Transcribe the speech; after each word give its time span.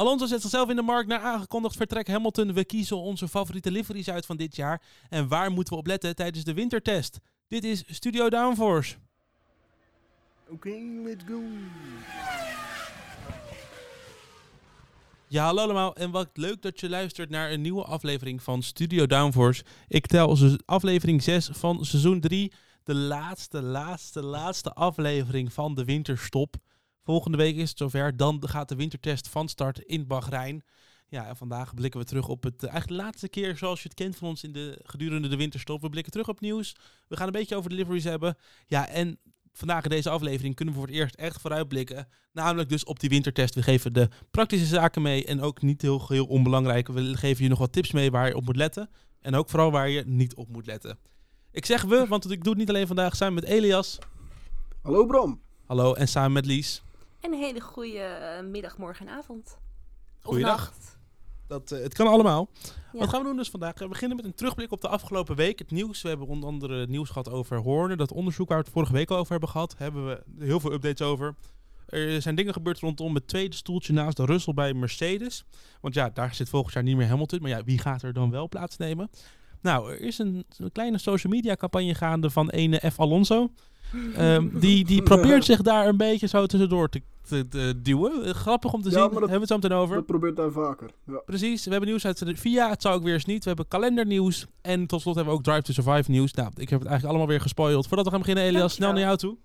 Alonso 0.00 0.26
zet 0.26 0.40
zichzelf 0.40 0.68
in 0.68 0.76
de 0.76 0.82
markt 0.82 1.08
naar 1.08 1.20
aangekondigd 1.20 1.76
vertrek 1.76 2.08
Hamilton. 2.08 2.52
We 2.52 2.64
kiezen 2.64 2.96
onze 2.96 3.28
favoriete 3.28 3.70
liveries 3.70 4.10
uit 4.10 4.26
van 4.26 4.36
dit 4.36 4.56
jaar. 4.56 4.82
En 5.08 5.28
waar 5.28 5.50
moeten 5.50 5.72
we 5.72 5.78
op 5.78 5.86
letten 5.86 6.16
tijdens 6.16 6.44
de 6.44 6.54
wintertest? 6.54 7.18
Dit 7.48 7.64
is 7.64 7.84
Studio 7.86 8.28
Downforce. 8.28 8.96
Oké, 10.48 10.74
let's 11.04 11.24
go. 11.28 11.40
Ja, 15.26 15.44
hallo 15.44 15.62
allemaal 15.62 15.96
en 15.96 16.10
wat 16.10 16.28
leuk 16.34 16.62
dat 16.62 16.80
je 16.80 16.88
luistert 16.88 17.30
naar 17.30 17.52
een 17.52 17.60
nieuwe 17.60 17.84
aflevering 17.84 18.42
van 18.42 18.62
Studio 18.62 19.06
Downforce. 19.06 19.64
Ik 19.88 20.06
tel 20.06 20.36
aflevering 20.64 21.22
6 21.22 21.48
van 21.52 21.84
seizoen 21.84 22.20
3, 22.20 22.52
de 22.84 22.94
laatste, 22.94 23.62
laatste, 23.62 24.22
laatste 24.22 24.72
aflevering 24.72 25.52
van 25.52 25.74
de 25.74 25.84
winterstop. 25.84 26.56
Volgende 27.02 27.36
week 27.36 27.56
is 27.56 27.68
het 27.68 27.78
zover, 27.78 28.16
dan 28.16 28.48
gaat 28.48 28.68
de 28.68 28.74
wintertest 28.74 29.28
van 29.28 29.48
start 29.48 29.78
in 29.78 30.06
Bahrein. 30.06 30.62
Ja, 31.08 31.26
en 31.26 31.36
vandaag 31.36 31.74
blikken 31.74 32.00
we 32.00 32.06
terug 32.06 32.28
op 32.28 32.42
het 32.42 32.62
eh, 32.62 32.70
eigenlijk 32.70 33.00
de 33.00 33.06
laatste 33.06 33.28
keer 33.28 33.56
zoals 33.56 33.82
je 33.82 33.88
het 33.88 33.96
kent 33.96 34.16
van 34.16 34.28
ons 34.28 34.44
in 34.44 34.52
de, 34.52 34.80
gedurende 34.82 35.28
de 35.28 35.36
winterstop. 35.36 35.80
We 35.80 35.88
blikken 35.88 36.12
terug 36.12 36.28
op 36.28 36.40
nieuws, 36.40 36.76
we 37.08 37.16
gaan 37.16 37.26
een 37.26 37.32
beetje 37.32 37.56
over 37.56 37.70
de 37.70 37.76
deliveries 37.76 38.04
hebben. 38.04 38.36
Ja, 38.66 38.88
en 38.88 39.18
vandaag 39.52 39.84
in 39.84 39.90
deze 39.90 40.10
aflevering 40.10 40.54
kunnen 40.54 40.74
we 40.74 40.80
voor 40.80 40.88
het 40.88 40.98
eerst 40.98 41.14
echt 41.14 41.40
vooruitblikken. 41.40 42.08
Namelijk 42.32 42.68
dus 42.68 42.84
op 42.84 43.00
die 43.00 43.08
wintertest. 43.08 43.54
We 43.54 43.62
geven 43.62 43.92
de 43.92 44.08
praktische 44.30 44.66
zaken 44.66 45.02
mee 45.02 45.24
en 45.24 45.40
ook 45.40 45.62
niet 45.62 45.82
heel, 45.82 46.04
heel 46.08 46.26
onbelangrijk. 46.26 46.88
We 46.88 47.16
geven 47.16 47.42
je 47.42 47.48
nog 47.48 47.58
wat 47.58 47.72
tips 47.72 47.92
mee 47.92 48.10
waar 48.10 48.26
je 48.26 48.36
op 48.36 48.44
moet 48.44 48.56
letten. 48.56 48.90
En 49.20 49.34
ook 49.34 49.48
vooral 49.48 49.70
waar 49.70 49.88
je 49.88 50.02
niet 50.06 50.34
op 50.34 50.48
moet 50.48 50.66
letten. 50.66 50.98
Ik 51.52 51.66
zeg 51.66 51.82
we, 51.82 52.06
want 52.08 52.30
ik 52.30 52.42
doe 52.42 52.52
het 52.52 52.60
niet 52.60 52.68
alleen 52.68 52.86
vandaag 52.86 53.16
samen 53.16 53.34
met 53.34 53.44
Elias. 53.44 53.98
Hallo 54.82 55.06
Bram. 55.06 55.40
Hallo, 55.66 55.94
en 55.94 56.08
samen 56.08 56.32
met 56.32 56.46
Lies. 56.46 56.82
En 57.20 57.32
een 57.32 57.38
hele 57.38 57.60
goede 57.60 57.98
eh, 57.98 58.44
middag, 58.44 58.78
morgen 58.78 59.08
en 59.08 59.14
avond. 59.14 59.58
Goeiedag. 60.20 60.72
Dat, 61.46 61.72
eh, 61.72 61.82
het 61.82 61.94
kan 61.94 62.06
allemaal. 62.06 62.48
Ja. 62.92 62.98
Wat 62.98 63.08
gaan 63.08 63.20
we 63.20 63.26
doen 63.26 63.36
dus 63.36 63.50
vandaag? 63.50 63.78
We 63.78 63.88
beginnen 63.88 64.16
met 64.16 64.26
een 64.26 64.34
terugblik 64.34 64.72
op 64.72 64.80
de 64.80 64.88
afgelopen 64.88 65.36
week. 65.36 65.58
Het 65.58 65.70
nieuws. 65.70 66.02
We 66.02 66.08
hebben 66.08 66.26
onder 66.26 66.48
andere 66.48 66.86
nieuws 66.86 67.08
gehad 67.08 67.30
over 67.30 67.58
Horner. 67.58 67.96
Dat 67.96 68.12
onderzoek 68.12 68.48
waar 68.48 68.58
we 68.58 68.64
het 68.64 68.72
vorige 68.72 68.92
week 68.92 69.10
al 69.10 69.16
over 69.16 69.30
hebben 69.30 69.48
gehad. 69.48 69.74
Hebben 69.78 70.06
we 70.06 70.22
heel 70.38 70.60
veel 70.60 70.72
updates 70.72 71.06
over. 71.06 71.34
Er 71.86 72.22
zijn 72.22 72.34
dingen 72.34 72.52
gebeurd 72.52 72.78
rondom 72.78 73.14
het 73.14 73.28
tweede 73.28 73.56
stoeltje 73.56 73.92
naast 73.92 74.16
de 74.16 74.24
Russell 74.24 74.54
bij 74.54 74.74
Mercedes. 74.74 75.44
Want 75.80 75.94
ja, 75.94 76.10
daar 76.10 76.34
zit 76.34 76.48
volgend 76.48 76.74
jaar 76.74 76.82
niet 76.82 76.96
meer 76.96 77.06
Hamilton. 77.06 77.40
Maar 77.40 77.50
ja, 77.50 77.64
wie 77.64 77.78
gaat 77.78 78.02
er 78.02 78.12
dan 78.12 78.30
wel 78.30 78.48
plaatsnemen? 78.48 79.10
Nou, 79.60 79.90
er 79.90 80.00
is 80.00 80.18
een, 80.18 80.44
een 80.56 80.72
kleine 80.72 80.98
social 80.98 81.32
media 81.32 81.54
campagne 81.54 81.94
gaande 81.94 82.30
van 82.30 82.50
ene 82.50 82.90
F. 82.90 83.00
Alonso. 83.00 83.50
Ehm, 84.14 84.48
die, 84.52 84.84
die 84.84 85.02
probeert 85.02 85.44
zich 85.44 85.62
daar 85.62 85.86
een 85.88 85.96
beetje 85.96 86.26
zo 86.26 86.46
tussendoor 86.46 86.88
te, 86.88 87.02
te, 87.28 87.48
te 87.48 87.74
duwen. 87.82 88.24
Eh, 88.24 88.30
Grappig 88.30 88.72
om 88.72 88.82
te 88.82 88.90
Ja, 88.90 88.94
zien. 88.94 89.02
dat- 89.02 89.12
Hebben 89.12 89.30
we 89.34 89.38
het 89.38 89.48
zo 89.48 89.54
meteen 89.56 89.72
over. 89.76 89.94
Dat 89.96 90.06
probeert 90.06 90.36
hij 90.36 90.50
vaker. 90.50 90.90
Ja. 91.06 91.22
Precies, 91.26 91.64
we 91.64 91.70
hebben 91.70 91.88
nieuws 91.88 92.06
uit 92.06 92.18
de 92.26 92.36
VIA, 92.36 92.68
het 92.70 92.82
zou 92.82 92.94
ook 92.96 93.02
weer 93.02 93.14
eens 93.14 93.24
niet. 93.24 93.42
We 93.42 93.48
hebben 93.48 93.68
kalendernieuws 93.68 94.46
en 94.62 94.86
tot 94.86 95.00
slot 95.00 95.14
hebben 95.14 95.32
we 95.32 95.38
ook 95.38 95.44
Drive 95.44 95.62
to 95.62 95.72
Survive 95.72 96.10
nieuws. 96.10 96.32
Nou, 96.34 96.48
ik 96.56 96.68
heb 96.68 96.78
het 96.78 96.88
eigenlijk 96.88 97.04
allemaal 97.08 97.26
weer 97.26 97.40
gespoild. 97.40 97.86
Voordat 97.86 98.04
we 98.04 98.10
gaan 98.10 98.20
beginnen, 98.20 98.44
Elias, 98.44 98.72
snel 98.74 98.92
naar 98.92 99.00
jou 99.00 99.16
toe. 99.16 99.36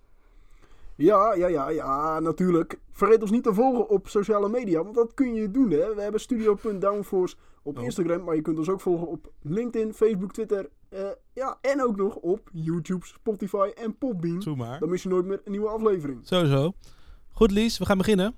ja, 0.96 1.34
ja, 1.34 1.48
ja, 1.48 1.70
ja, 1.70 2.20
natuurlijk. 2.20 2.80
Vergeet 2.92 3.22
ons 3.22 3.32
niet 3.32 3.44
te 3.44 3.54
volgen 3.54 3.90
op 3.90 4.08
sociale 4.08 4.50
media, 4.50 4.84
want 4.84 4.96
dat 4.96 5.14
kun 5.14 5.34
je 5.34 5.52
doen. 5.52 5.70
Hè. 5.72 5.96
We 5.96 6.02
hebben 6.02 6.22
studio.downforce 6.22 7.36
op 7.66 7.78
Oh. 7.78 7.84
Instagram, 7.84 8.24
maar 8.24 8.36
je 8.36 8.42
kunt 8.42 8.58
ons 8.58 8.70
ook 8.70 8.82
volgen 8.82 9.08
op 9.08 9.32
LinkedIn, 9.42 9.94
Facebook, 9.94 10.34
Twitter. 10.34 10.70
eh, 10.90 11.02
ja, 11.34 11.58
en 11.62 11.84
ook 11.84 11.96
nog 11.96 12.16
op 12.16 12.50
YouTube, 12.54 13.06
Spotify 13.06 13.72
en 13.76 13.98
Podbean. 13.98 14.40
Doe 14.40 14.56
maar. 14.56 14.80
Dan 14.80 14.90
mis 14.90 15.04
je 15.04 15.10
nooit 15.10 15.26
meer 15.26 15.42
een 15.44 15.52
nieuwe 15.52 15.68
aflevering. 15.70 16.20
Sowieso. 16.28 16.74
Goed, 17.32 17.52
Lies, 17.52 17.78
we 17.78 17.86
gaan 17.86 17.98
beginnen. 17.98 18.36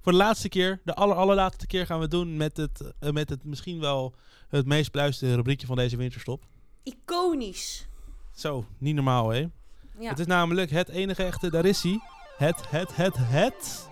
Voor 0.00 0.12
de 0.12 0.18
laatste 0.18 0.48
keer, 0.48 0.80
de 0.84 0.94
aller, 0.94 1.16
allerlaatste 1.16 1.66
keer 1.66 1.86
gaan 1.86 1.96
we 1.96 2.02
het 2.02 2.10
doen 2.10 2.36
met 2.36 2.56
het, 2.56 2.92
eh, 3.00 3.10
met 3.10 3.28
het 3.28 3.44
misschien 3.44 3.80
wel 3.80 4.14
het 4.48 4.66
meest 4.66 4.92
beluisterde 4.92 5.34
rubriekje 5.34 5.66
van 5.66 5.76
deze 5.76 5.96
winterstop. 5.96 6.44
Iconisch. 6.82 7.88
Zo, 8.32 8.64
niet 8.78 8.94
normaal, 8.94 9.28
hè? 9.28 9.38
Ja. 9.98 10.08
Het 10.08 10.18
is 10.18 10.26
namelijk 10.26 10.70
het 10.70 10.88
enige 10.88 11.22
echte, 11.24 11.50
daar 11.50 11.64
is 11.64 11.82
hij. 11.82 12.00
Het, 12.36 12.70
het, 12.70 12.96
het, 12.96 13.14
het. 13.16 13.88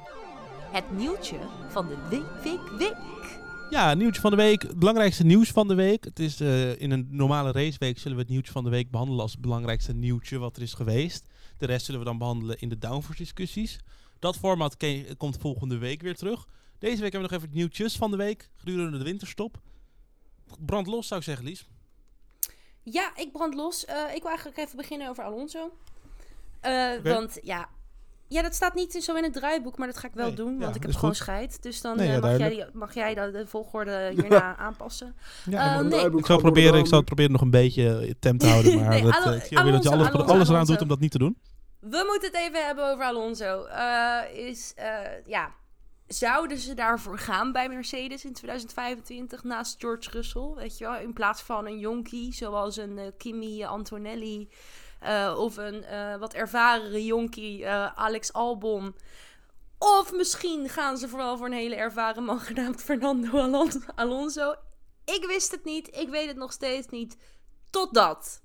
Het 0.70 0.90
nieuwtje 0.96 1.36
van 1.68 1.86
de 1.86 1.96
week, 2.10 2.42
week, 2.42 2.68
week. 2.78 3.38
Ja, 3.70 3.94
nieuwtje 3.94 4.20
van 4.20 4.30
de 4.30 4.36
week. 4.36 4.62
Het 4.62 4.78
belangrijkste 4.78 5.24
nieuws 5.24 5.50
van 5.50 5.68
de 5.68 5.74
week. 5.74 6.04
Het 6.04 6.18
is 6.18 6.40
eh, 6.40 6.80
in 6.80 6.90
een 6.90 7.08
normale 7.10 7.52
raceweek 7.52 7.98
zullen 7.98 8.16
we 8.16 8.22
het 8.22 8.32
nieuwtje 8.32 8.52
van 8.52 8.64
de 8.64 8.70
week 8.70 8.90
behandelen 8.90 9.22
als 9.22 9.32
het 9.32 9.40
belangrijkste 9.40 9.92
nieuwtje 9.92 10.38
wat 10.38 10.56
er 10.56 10.62
is 10.62 10.74
geweest. 10.74 11.26
De 11.58 11.66
rest 11.66 11.84
zullen 11.84 12.00
we 12.00 12.06
dan 12.06 12.18
behandelen 12.18 12.58
in 12.58 12.68
de 12.68 12.78
downforce 12.78 13.22
discussies. 13.22 13.78
Dat 14.18 14.36
format 14.36 14.76
komt 15.16 15.36
volgende 15.40 15.78
week 15.78 16.02
weer 16.02 16.16
terug. 16.16 16.46
Deze 16.78 17.00
week 17.00 17.12
hebben 17.12 17.20
we 17.20 17.26
nog 17.26 17.30
even 17.30 17.46
het 17.46 17.54
nieuwtjes 17.56 17.96
van 17.96 18.10
de 18.10 18.16
week 18.16 18.50
gedurende 18.56 18.98
de 18.98 19.04
winterstop. 19.04 19.60
Brand 20.58 20.86
los 20.86 21.06
zou 21.06 21.20
ik 21.20 21.26
zeggen, 21.26 21.44
Lies. 21.44 21.66
Ja, 22.82 23.16
ik 23.16 23.32
brand 23.32 23.54
los. 23.54 23.84
Eh, 23.84 24.14
ik 24.14 24.20
wil 24.20 24.28
eigenlijk 24.28 24.58
even 24.58 24.76
beginnen 24.76 25.08
over 25.08 25.24
Alonso. 25.24 25.72
Oké. 26.58 27.00
Want 27.02 27.38
ja, 27.42 27.68
ja, 28.28 28.42
dat 28.42 28.54
staat 28.54 28.74
niet 28.74 28.92
zo 28.92 29.14
in 29.14 29.22
het 29.22 29.32
draaiboek, 29.32 29.78
maar 29.78 29.86
dat 29.86 29.96
ga 29.98 30.06
ik 30.08 30.14
wel 30.14 30.26
Nee, 30.26 30.34
doen. 30.34 30.52
ja, 30.52 30.58
Want 30.58 30.76
ik 30.76 30.82
heb 30.82 30.90
gewoon 30.92 31.10
goed. 31.10 31.16
scheid. 31.18 31.62
Dus 31.62 31.80
dan 31.80 31.96
Nee, 31.96 32.06
eh, 32.08 32.14
ja, 32.14 32.20
mag, 32.20 32.38
jij 32.38 32.48
die, 32.48 32.64
mag 32.72 32.94
jij 32.94 33.14
de, 33.14 33.30
de 33.30 33.46
volgorde 33.46 34.10
hierna 34.16 34.56
aanpassen. 34.56 35.14
Ja, 35.50 35.78
Eh, 35.78 35.84
nee. 35.86 36.10
ik, 36.16 36.26
zal 36.26 36.38
proberen, 36.38 36.78
ik 36.78 36.86
zal 36.86 36.96
het 36.96 37.06
proberen 37.06 37.32
nog 37.32 37.40
een 37.40 37.50
beetje 37.50 37.98
eh, 37.98 38.10
tem 38.20 38.38
te 38.38 38.46
houden. 38.46 38.74
Maar 38.80 38.88
Nee, 38.88 39.02
dat, 39.02 39.14
ik 39.50 39.58
alweer 39.58 39.72
dat 39.72 39.82
je 39.82 39.90
alles, 39.90 40.08
Alonso, 40.08 40.32
alles 40.32 40.48
eraan 40.48 40.66
doet 40.66 40.80
om 40.80 40.88
dat 40.88 41.00
niet 41.00 41.10
te 41.10 41.18
doen. 41.18 41.38
We 41.80 42.04
moeten 42.10 42.30
het 42.30 42.40
even 42.40 42.66
hebben 42.66 42.90
over 42.92 43.04
Alonso. 43.04 43.64
Eh, 43.64 44.20
is, 44.48 44.72
eh, 44.76 44.86
ja, 45.26 45.50
zouden 46.06 46.58
ze 46.58 46.74
daarvoor 46.74 47.18
gaan 47.18 47.52
bij 47.52 47.68
Mercedes 47.68 48.24
in 48.24 48.32
2025 48.32 49.44
naast 49.44 49.80
George 49.80 50.10
Russell? 50.10 50.52
Weet 50.54 50.78
je 50.78 50.84
wel, 50.84 50.96
in 50.98 51.12
plaats 51.12 51.42
van 51.42 51.66
een 51.66 51.78
jonkie 51.78 52.32
zoals 52.34 52.76
een 52.76 52.98
Kimi 53.18 53.64
Antonelli 53.64 54.48
eh, 55.00 55.34
of 55.38 55.56
een 55.56 55.84
eh, 55.84 56.16
wat 56.16 56.34
ervarene 56.34 57.04
jonkie 57.04 57.64
eh, 57.64 57.92
Alex 57.94 58.32
Albon. 58.32 58.96
Of 59.78 60.12
misschien 60.12 60.68
gaan 60.68 60.98
ze 60.98 61.08
vooral 61.08 61.36
voor 61.36 61.46
een 61.46 61.52
hele 61.52 61.74
ervaren 61.76 62.24
man 62.24 62.40
genaamd 62.50 62.82
Fernando 62.82 63.38
Alon- 63.38 63.84
Alonso. 63.94 64.54
Ik 65.04 65.24
wist 65.26 65.50
het 65.50 65.64
niet, 65.64 65.96
ik 65.96 66.08
weet 66.08 66.28
het 66.28 66.36
nog 66.36 66.52
steeds 66.52 66.88
niet. 66.88 67.16
Totdat. 67.70 68.42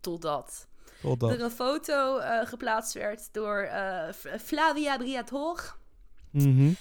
Totdat 0.00 0.68
Totdat. 1.02 1.30
er 1.30 1.40
een 1.40 1.50
foto 1.50 2.20
geplaatst 2.44 2.92
werd 2.92 3.32
door 3.32 3.68
Flavia 4.40 4.96
Briatore. 4.96 5.62
Mhm. 6.30 6.72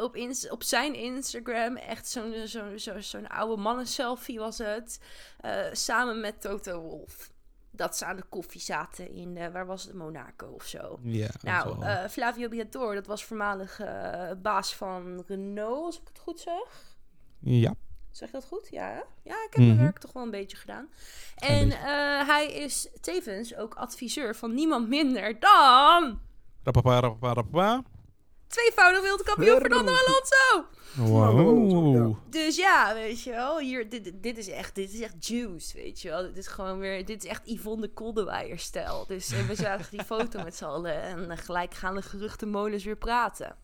op, 0.00 0.16
op 0.50 0.62
zijn 0.62 0.94
Instagram. 0.94 1.76
Echt 1.76 2.08
zo'n 2.08 2.34
zo'n 2.76 3.02
zo'n 3.02 3.26
oude 3.28 3.62
mannen-selfie 3.62 4.38
was 4.38 4.58
het. 4.58 5.00
samen 5.72 6.20
met 6.20 6.40
Toto 6.40 6.80
Wolff. 6.80 7.31
Dat 7.74 7.96
ze 7.96 8.04
aan 8.04 8.16
de 8.16 8.22
koffie 8.28 8.60
zaten 8.60 9.10
in, 9.14 9.36
eh, 9.36 9.52
waar 9.52 9.66
was 9.66 9.84
het, 9.84 9.94
Monaco 9.94 10.46
of 10.46 10.64
zo. 10.64 10.98
Ja, 11.02 11.28
Nou, 11.42 11.84
eh, 11.84 12.04
Flavio 12.08 12.48
Briatore, 12.48 12.94
dat 12.94 13.06
was 13.06 13.24
voormalig 13.24 13.80
eh, 13.80 14.30
baas 14.42 14.74
van 14.74 15.24
Renault, 15.26 15.84
als 15.84 16.00
ik 16.00 16.08
het 16.08 16.18
goed 16.18 16.40
zeg. 16.40 16.94
ja. 17.38 17.74
Zeg 18.10 18.28
ik 18.28 18.34
dat 18.34 18.44
goed? 18.44 18.68
Ja, 18.70 18.86
hè? 18.88 19.00
ja 19.22 19.34
ik 19.44 19.48
heb 19.50 19.56
mijn 19.56 19.68
Mhm. 19.72 19.82
werk 19.82 19.98
toch 19.98 20.12
wel 20.12 20.22
een 20.22 20.30
beetje 20.30 20.56
gedaan. 20.56 20.88
En 21.36 21.68
beetje. 21.68 21.84
hij 22.26 22.52
is 22.52 22.88
tevens 23.00 23.56
ook 23.56 23.74
adviseur 23.74 24.36
van 24.36 24.54
niemand 24.54 24.88
minder 24.88 25.40
dan... 25.40 26.20
Rapapa, 26.62 27.00
rapapa. 27.00 27.82
Tweevoudig 28.52 29.00
wereldkampioen 29.02 29.60
Fernando 29.60 29.92
Alonso! 29.92 30.66
Wow. 30.94 32.16
Dus 32.30 32.56
ja, 32.56 32.94
weet 32.94 33.22
je 33.22 33.30
wel, 33.30 33.58
hier, 33.58 33.88
dit, 33.88 34.12
dit, 34.14 34.38
is 34.38 34.48
echt, 34.48 34.74
dit 34.74 34.92
is 34.92 35.00
echt 35.00 35.26
juice, 35.26 35.76
weet 35.76 36.00
je 36.00 36.08
wel. 36.08 36.22
Dit 36.22 36.36
is 36.36 36.46
gewoon 36.46 36.78
weer, 36.78 37.04
dit 37.04 37.24
is 37.24 37.30
echt 37.30 37.40
Yvonne 37.44 37.80
de 37.86 37.92
Koldewijer-stijl. 37.92 39.04
Dus 39.06 39.28
we 39.46 39.54
zagen 39.54 39.86
die 39.90 40.04
foto 40.04 40.42
met 40.42 40.56
z'n 40.56 40.64
allen 40.64 41.02
en 41.02 41.30
eh, 41.30 41.38
gelijk 41.38 41.74
gaan 41.74 41.94
de 41.94 42.02
geruchtenmolens 42.02 42.84
weer 42.84 42.96
praten. 42.96 43.56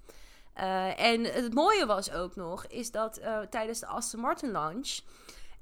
Eh, 0.54 1.00
en 1.00 1.24
het 1.24 1.54
mooie 1.54 1.86
was 1.86 2.12
ook 2.12 2.36
nog, 2.36 2.66
is 2.66 2.90
dat 2.90 3.16
eh, 3.16 3.38
tijdens 3.40 3.80
de 3.80 3.86
Aston 3.86 4.20
Martin 4.20 4.50
launch 4.50 4.98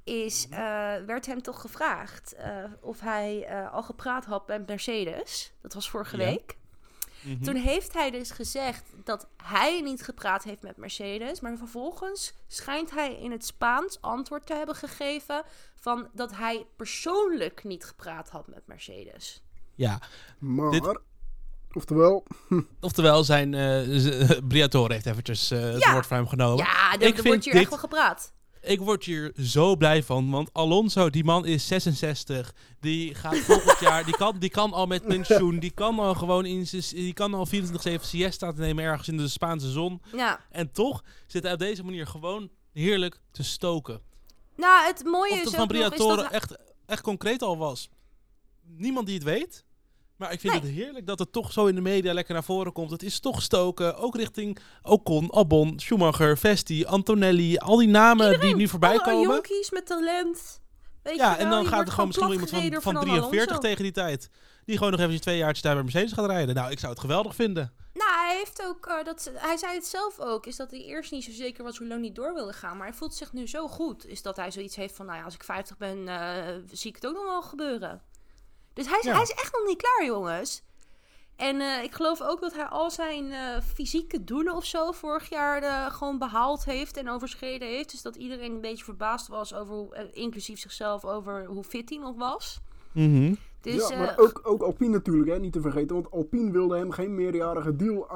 is, 0.05 0.47
eh, 0.51 0.59
werd 1.07 1.27
hem 1.27 1.43
toch 1.43 1.61
gevraagd 1.61 2.33
eh, 2.35 2.65
of 2.81 3.01
hij 3.01 3.45
eh, 3.45 3.73
al 3.73 3.83
gepraat 3.83 4.25
had 4.25 4.47
met 4.47 4.67
Mercedes. 4.67 5.53
Dat 5.63 5.75
was 5.75 5.91
vorige 5.91 6.17
Ja. 6.17 6.25
week. 6.25 6.57
Mhm. 7.27 7.43
Toen 7.45 7.55
heeft 7.57 7.93
hij 7.93 8.11
dus 8.11 8.31
gezegd 8.31 8.83
dat 9.05 9.27
hij 9.43 9.81
niet 9.81 10.03
gepraat 10.03 10.45
heeft 10.45 10.63
met 10.63 10.77
Mercedes. 10.77 11.41
Maar 11.41 11.57
vervolgens 11.57 12.35
schijnt 12.47 12.91
hij 12.91 13.15
in 13.15 13.31
het 13.31 13.45
Spaans 13.47 14.01
antwoord 14.01 14.47
te 14.47 14.55
hebben 14.55 14.75
gegeven. 14.75 15.43
van 15.81 16.09
dat 16.15 16.37
hij 16.37 16.67
persoonlijk 16.77 17.65
niet 17.65 17.85
gepraat 17.85 18.29
had 18.29 18.47
met 18.47 18.63
Mercedes. 18.67 19.43
Ja, 19.75 20.01
Maar, 20.39 20.71
Dit- 20.71 20.99
oftewel, 21.73 22.27
oftewel 22.81 23.25
zijn 23.25 23.55
eh 23.55 24.39
Briatore 24.49 24.93
heeft 24.93 25.07
eventjes 25.07 25.51
eh, 25.51 25.61
het 25.61 25.83
Ja. 25.83 25.93
woord 25.93 26.07
voor 26.07 26.17
hem 26.17 26.29
genomen. 26.29 26.65
Ja, 26.65 26.93
ik 26.95 27.03
er, 27.03 27.17
er 27.17 27.23
wordt 27.23 27.45
hier 27.45 27.53
dit- 27.53 27.63
echt 27.63 27.71
wel 27.71 27.79
gepraat. 27.79 28.33
Ik 28.67 28.81
word 28.81 29.05
hier 29.05 29.33
zo 29.41 29.77
blij 29.77 30.03
van, 30.03 30.31
want 30.31 30.51
Alonso, 30.53 31.11
die 31.11 31.25
man 31.25 31.47
is 31.47 31.67
66. 31.67 32.55
Die 32.81 33.15
gaat 33.15 33.37
volgend 33.37 33.81
jaar, 33.81 34.05
die 34.05 34.17
kan, 34.17 34.39
die 34.39 34.51
kan 34.51 34.73
al 34.73 34.87
met 34.87 35.07
pensioen. 35.07 35.59
Die 35.59 35.71
kan 35.71 35.99
al 35.99 36.15
gewoon 36.15 36.45
in 36.45 36.67
die 36.91 37.13
kan 37.13 37.35
al 37.35 37.47
24-7 37.47 38.01
siesta 38.01 38.53
nemen 38.57 38.85
ergens 38.85 39.09
in 39.09 39.17
de 39.17 39.29
Spaanse 39.29 39.71
zon. 39.71 40.03
Ja. 40.13 40.41
En 40.51 40.73
toch 40.73 41.05
zit 41.27 41.43
hij 41.43 41.53
op 41.53 41.59
deze 41.59 41.85
manier 41.85 42.07
gewoon 42.07 42.51
heerlijk 42.73 43.21
te 43.31 43.43
stoken. 43.43 44.01
Nou, 44.57 44.87
het 44.87 45.05
mooie 45.05 45.33
Of 45.33 45.39
is 45.39 45.45
dat 45.45 45.55
van 45.55 45.67
Briatore 45.67 46.23
echt, 46.23 46.57
echt 46.87 47.03
concreet 47.03 47.43
al 47.43 47.59
was. 47.59 47.89
Niemand 48.63 49.07
die 49.07 49.15
het 49.15 49.25
weet. 49.25 49.65
Maar 50.17 50.33
ik 50.33 50.41
vind 50.41 50.53
Nee. 50.53 50.63
het 50.63 50.71
heerlijk 50.71 51.07
dat 51.07 51.19
het 51.19 51.33
toch 51.33 51.53
zo 51.53 51.67
in 51.67 51.75
de 51.75 51.81
media 51.81 52.13
lekker 52.13 52.35
naar 52.35 52.45
voren 52.45 52.73
komt. 52.73 52.91
Het 52.91 53.03
is 53.03 53.21
toch 53.21 53.43
stoken, 53.43 53.97
ook 53.97 54.17
richting 54.17 54.59
Ocon, 54.83 55.31
Albon, 55.31 55.81
Schumacher, 55.81 56.39
Vesti, 56.39 56.85
Antonelli. 56.85 57.57
Al 57.57 57.77
die 57.77 57.89
namen 57.89 58.41
die 58.41 58.57
nu 58.57 58.69
voorbij 58.69 58.91
Alle 58.99 59.03
komen. 59.13 59.33
jonkies 59.35 59.71
met 59.71 59.87
talent. 59.87 60.61
Weet 61.03 61.17
Ja, 61.17 61.31
je 61.31 61.37
en 61.37 61.51
dan 61.51 61.67
gaat 61.67 61.87
er 61.87 61.93
gewoon 61.93 62.07
misschien 62.07 62.31
iemand 62.33 62.51
van, 62.51 62.81
van 62.81 62.95
door 62.95 63.03
43 63.03 63.41
Alonso. 63.49 63.59
tegen 63.69 63.83
die 63.83 63.93
tijd. 63.93 64.31
Die 64.65 64.77
gewoon 64.77 64.93
nog 64.93 65.01
even 65.01 65.21
twee 65.21 65.37
jaar 65.37 65.61
daar 65.61 65.75
bij 65.75 65.83
Mercedes 65.83 66.13
gaat 66.13 66.27
rijden. 66.27 66.55
Nou, 66.55 66.71
ik 66.71 66.79
zou 66.79 66.93
het 66.93 67.01
geweldig 67.01 67.35
vinden. 67.35 67.73
Nou, 67.95 68.11
hij 68.27 68.37
heeft 68.37 68.63
ook, 68.67 68.87
eh, 68.87 69.05
dat, 69.05 69.31
hij 69.35 69.57
zei 69.57 69.75
het 69.75 69.87
zelf 69.87 70.19
ook, 70.21 70.47
is 70.47 70.57
dat 70.57 70.71
hij 70.71 70.81
eerst 70.81 71.11
niet 71.13 71.25
zo 71.25 71.31
zeker 71.33 71.65
was 71.65 71.79
hoe 71.79 71.87
lang 71.87 72.01
hij 72.01 72.13
door 72.13 72.35
wilde 72.35 72.53
gaan. 72.53 72.77
Maar 72.77 72.87
hij 72.87 72.97
voelt 72.97 73.15
zich 73.15 73.33
nu 73.33 73.47
zo 73.49 73.69
goed, 73.69 74.07
is 74.07 74.23
dat 74.23 74.37
hij 74.37 74.51
zoiets 74.51 74.77
heeft 74.77 74.97
van, 74.97 75.07
nou 75.07 75.19
ja, 75.19 75.25
als 75.25 75.35
ik 75.35 75.45
50 75.45 75.77
ben, 75.77 76.09
eh, 76.09 76.55
zie 76.73 76.89
ik 76.91 76.95
het 76.95 77.07
ook 77.07 77.15
nog 77.15 77.25
wel 77.25 77.43
gebeuren. 77.43 78.03
Dus 78.77 78.89
hij 78.89 78.99
is, 78.99 79.05
Ja. 79.05 79.13
hij 79.13 79.23
is 79.23 79.31
echt 79.33 79.53
nog 79.53 79.67
niet 79.67 79.83
klaar, 79.83 80.07
jongens. 80.07 80.65
En 81.37 81.61
eh, 81.61 81.83
ik 81.83 81.93
geloof 81.93 82.23
ook 82.23 82.41
dat 82.41 82.55
hij 82.55 82.65
al 82.65 82.91
zijn 82.91 83.33
eh, 83.33 83.61
fysieke 83.75 84.25
doelen 84.25 84.55
of 84.55 84.65
zo 84.65 84.93
vorig 84.93 85.29
jaar 85.29 85.63
eh, 85.63 85.87
gewoon 85.95 86.19
behaald 86.19 86.65
heeft 86.65 86.97
en 86.97 87.09
overschreden 87.11 87.69
heeft. 87.69 87.91
Dus 87.91 88.03
dat 88.03 88.17
iedereen 88.17 88.53
een 88.53 88.61
beetje 88.61 88.85
verbaasd 88.85 89.29
was 89.29 89.55
over, 89.55 89.75
hoe, 89.75 90.11
inclusief 90.13 90.59
zichzelf, 90.59 91.05
over 91.05 91.45
hoe 91.47 91.65
fit 91.65 91.89
hij 91.89 91.99
nog 91.99 92.17
was. 92.17 92.61
Dus, 93.61 93.89
ja, 93.89 93.99
maar 93.99 94.19
ook, 94.19 94.41
ook 94.43 94.63
Alpine 94.63 94.91
natuurlijk, 94.93 95.31
hè, 95.31 95.39
niet 95.39 95.53
te 95.53 95.61
vergeten. 95.61 95.95
Want 95.95 96.11
Alpine 96.11 96.51
wilde 96.51 96.77
hem 96.77 96.91
geen 96.91 97.15
meerjarige 97.15 97.77
deal 97.77 98.09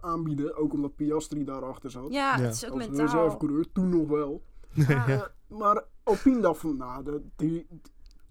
aanbieden. 0.00 0.56
Ook 0.56 0.72
omdat 0.72 0.96
Piastri 0.96 1.44
daarachter 1.44 1.90
zat. 1.90 2.12
ja, 2.12 2.36
Ja. 2.36 2.42
het 2.42 2.54
is 2.54 2.64
ook 2.66 2.70
Als 2.80 2.86
mentaal. 2.88 3.04
reservecoureur, 3.06 3.72
toen 3.72 3.88
nog 3.88 4.08
wel. 4.08 4.42
Ja. 4.88 5.30
Maar 5.48 5.84
Alpine 6.02 6.40
dacht 6.40 6.60
van, 6.60 6.76
nou, 6.76 7.22
die, 7.36 7.66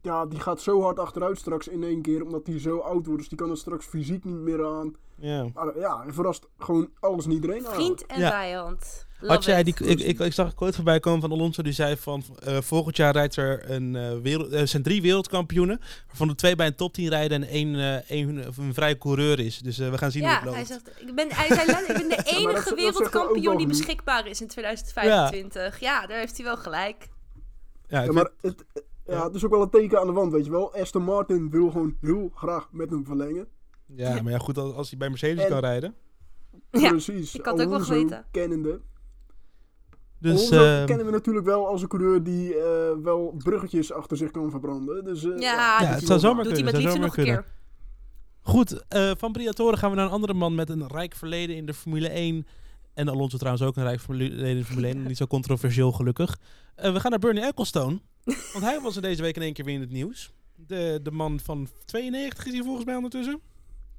ja, 0.03 0.25
die 0.25 0.39
gaat 0.39 0.61
zo 0.61 0.81
hard 0.81 0.99
achteruit 0.99 1.37
straks 1.37 1.67
in 1.67 1.83
één 1.83 2.01
keer. 2.01 2.23
Omdat 2.23 2.47
hij 2.47 2.59
zo 2.59 2.77
oud 2.79 3.05
wordt. 3.05 3.19
Dus 3.19 3.29
die 3.29 3.37
kan 3.37 3.49
er 3.49 3.57
straks 3.57 3.85
fysiek 3.85 4.23
niet 4.23 4.35
meer 4.35 4.65
aan. 4.65 4.95
Ja. 5.15 5.45
Maar 5.53 5.67
eh, 5.67 5.81
ja, 5.81 6.01
hij 6.03 6.11
verrast 6.13 6.47
gewoon 6.57 6.89
alles 6.99 7.25
en 7.25 7.31
iedereen 7.31 7.67
aan. 7.67 7.73
Vriend 7.73 8.05
en 8.05 8.19
Ja. 8.19 8.29
vijand. 8.29 9.05
Had 9.27 9.43
jij 9.45 9.63
die, 9.63 9.75
ik, 9.85 9.99
ik, 9.99 10.19
ik 10.19 10.33
zag 10.33 10.47
een 10.47 10.55
quote 10.55 10.75
voorbij 10.75 10.99
komen 10.99 11.21
van 11.21 11.31
Alonso 11.31 11.61
die 11.63 11.73
zei 11.73 11.97
van 11.97 12.23
eh, 12.43 12.61
volgend 12.61 12.97
jaar 12.97 13.13
rijdt 13.13 13.35
er 13.35 13.71
een 13.71 13.95
eh, 13.95 14.17
wereld, 14.21 14.53
er 14.53 14.67
zijn 14.67 14.83
drie 14.83 15.01
wereldkampioenen, 15.01 15.79
waarvan 16.07 16.27
de 16.27 16.35
twee 16.35 16.55
bij 16.55 16.67
een 16.67 16.75
top 16.75 16.93
10 16.93 17.09
rijden 17.09 17.43
en 17.43 17.49
één, 17.49 17.75
eh, 17.75 18.09
één 18.11 18.37
een 18.57 18.73
vrije 18.73 18.97
coureur 18.97 19.39
is. 19.39 19.57
Dus 19.59 19.79
eh, 19.79 19.89
we 19.89 19.97
gaan 19.97 20.11
zien 20.11 20.21
hoe 20.21 20.31
Ja, 20.31 20.35
het 20.35 20.45
loopt. 20.45 20.57
hij 20.57 20.65
zegt, 20.65 20.91
ik 21.01 21.15
ben, 21.15 21.27
hij 21.31 21.47
zei 21.47 21.61
ik 21.87 21.87
ben 21.97 22.09
de 22.09 22.23
enige 22.37 22.75
wereldkampioen 22.75 23.57
die 23.57 23.67
beschikbaar 23.67 24.27
is 24.27 24.41
in 24.41 24.47
2025. 24.47 25.79
Ja. 25.79 26.05
daar 26.07 26.17
heeft 26.17 26.35
hij 26.37 26.45
wel 26.45 26.57
gelijk. 26.57 27.07
ja, 27.87 28.01
Ja, 28.01 28.11
maar 28.11 28.29
het, 28.41 28.65
eh, 28.73 28.81
ja, 29.05 29.23
het 29.25 29.35
is 29.35 29.45
ook 29.45 29.51
wel 29.51 29.61
een 29.61 29.69
teken 29.69 29.99
aan 29.99 30.07
de 30.07 30.13
wand, 30.13 30.31
weet 30.31 30.45
je 30.45 30.51
wel. 30.51 30.73
Aston 30.73 31.03
Martin 31.03 31.49
wil 31.49 31.71
gewoon 31.71 31.97
heel 32.01 32.31
graag 32.35 32.67
met 32.71 32.89
hem 32.89 33.05
verlengen. 33.05 33.47
ja, 33.85 34.21
maar 34.21 34.31
ja, 34.31 34.37
goed, 34.37 34.57
als, 34.57 34.73
als 34.73 34.89
hij 34.89 34.97
bij 34.97 35.09
Mercedes 35.09 35.43
En- 35.43 35.49
kan 35.49 35.59
rijden. 35.59 35.95
Ja, 36.71 36.89
Precies. 36.89 37.35
ik 37.35 37.45
had 37.45 37.57
het 37.57 37.65
ook 37.67 37.73
wel 37.73 37.79
geweten. 37.83 38.25
Kennende. 38.31 38.81
Dus 40.19 40.31
Alonso 40.51 40.79
eh, 40.79 40.85
kennen 40.85 41.05
we 41.05 41.11
natuurlijk 41.11 41.45
wel 41.45 41.67
als 41.67 41.81
een 41.81 41.87
coureur 41.87 42.23
die 42.23 42.55
eh, 42.55 42.91
wel 43.03 43.35
bruggetjes 43.37 43.91
achter 43.91 44.17
zich 44.17 44.31
kan 44.31 44.49
verbranden. 44.49 45.03
Dus, 45.03 45.23
eh, 45.23 45.37
Ja, 45.39 45.77
het 45.79 45.87
hij 45.87 45.99
zou 45.99 46.19
zomaar 46.19 46.43
Doet 46.43 46.53
hij 46.53 46.63
kunnen, 46.63 46.63
met 46.63 46.73
zou 46.73 46.83
liefde 46.83 46.91
zomaar 46.91 46.99
nog 47.07 47.17
een 47.17 47.23
kunnen. 47.23 47.43
keer. 47.43 47.51
goed, 48.41 48.85
eh, 48.87 49.11
van 49.17 49.31
Briatore 49.31 49.77
gaan 49.77 49.89
we 49.89 49.95
naar 49.95 50.05
een 50.05 50.11
andere 50.11 50.33
man 50.33 50.55
met 50.55 50.69
een 50.69 50.87
rijk 50.87 51.15
verleden 51.15 51.55
in 51.55 51.65
de 51.65 51.73
Formule 51.73 52.09
1. 52.09 52.47
En 52.93 53.09
Alonso 53.09 53.37
trouwens 53.37 53.63
ook 53.65 53.75
een 53.75 53.83
rijk 53.83 53.99
verleden 53.99 54.37
in 54.45 54.57
de 54.57 54.65
Formule 54.65 54.87
1. 54.87 55.03
Niet 55.07 55.17
zo 55.17 55.27
controversieel 55.27 55.91
gelukkig. 55.91 56.37
Eh, 56.75 56.93
we 56.93 56.99
gaan 56.99 57.11
naar 57.11 57.19
Bernie 57.19 57.43
Ecclestone. 57.43 57.99
Want 58.23 58.63
hij 58.65 58.79
was 58.81 58.95
er 58.95 59.01
deze 59.01 59.21
week 59.21 59.35
in 59.35 59.41
één 59.41 59.53
keer 59.53 59.65
weer 59.65 59.73
in 59.75 59.81
het 59.81 59.91
nieuws. 59.91 60.31
De, 60.55 60.99
de 61.03 61.11
man 61.11 61.39
van 61.39 61.67
92 61.85 62.45
is 62.45 62.53
hij 62.53 62.63
volgens 62.63 62.85
mij 62.85 62.95
ondertussen. 62.95 63.39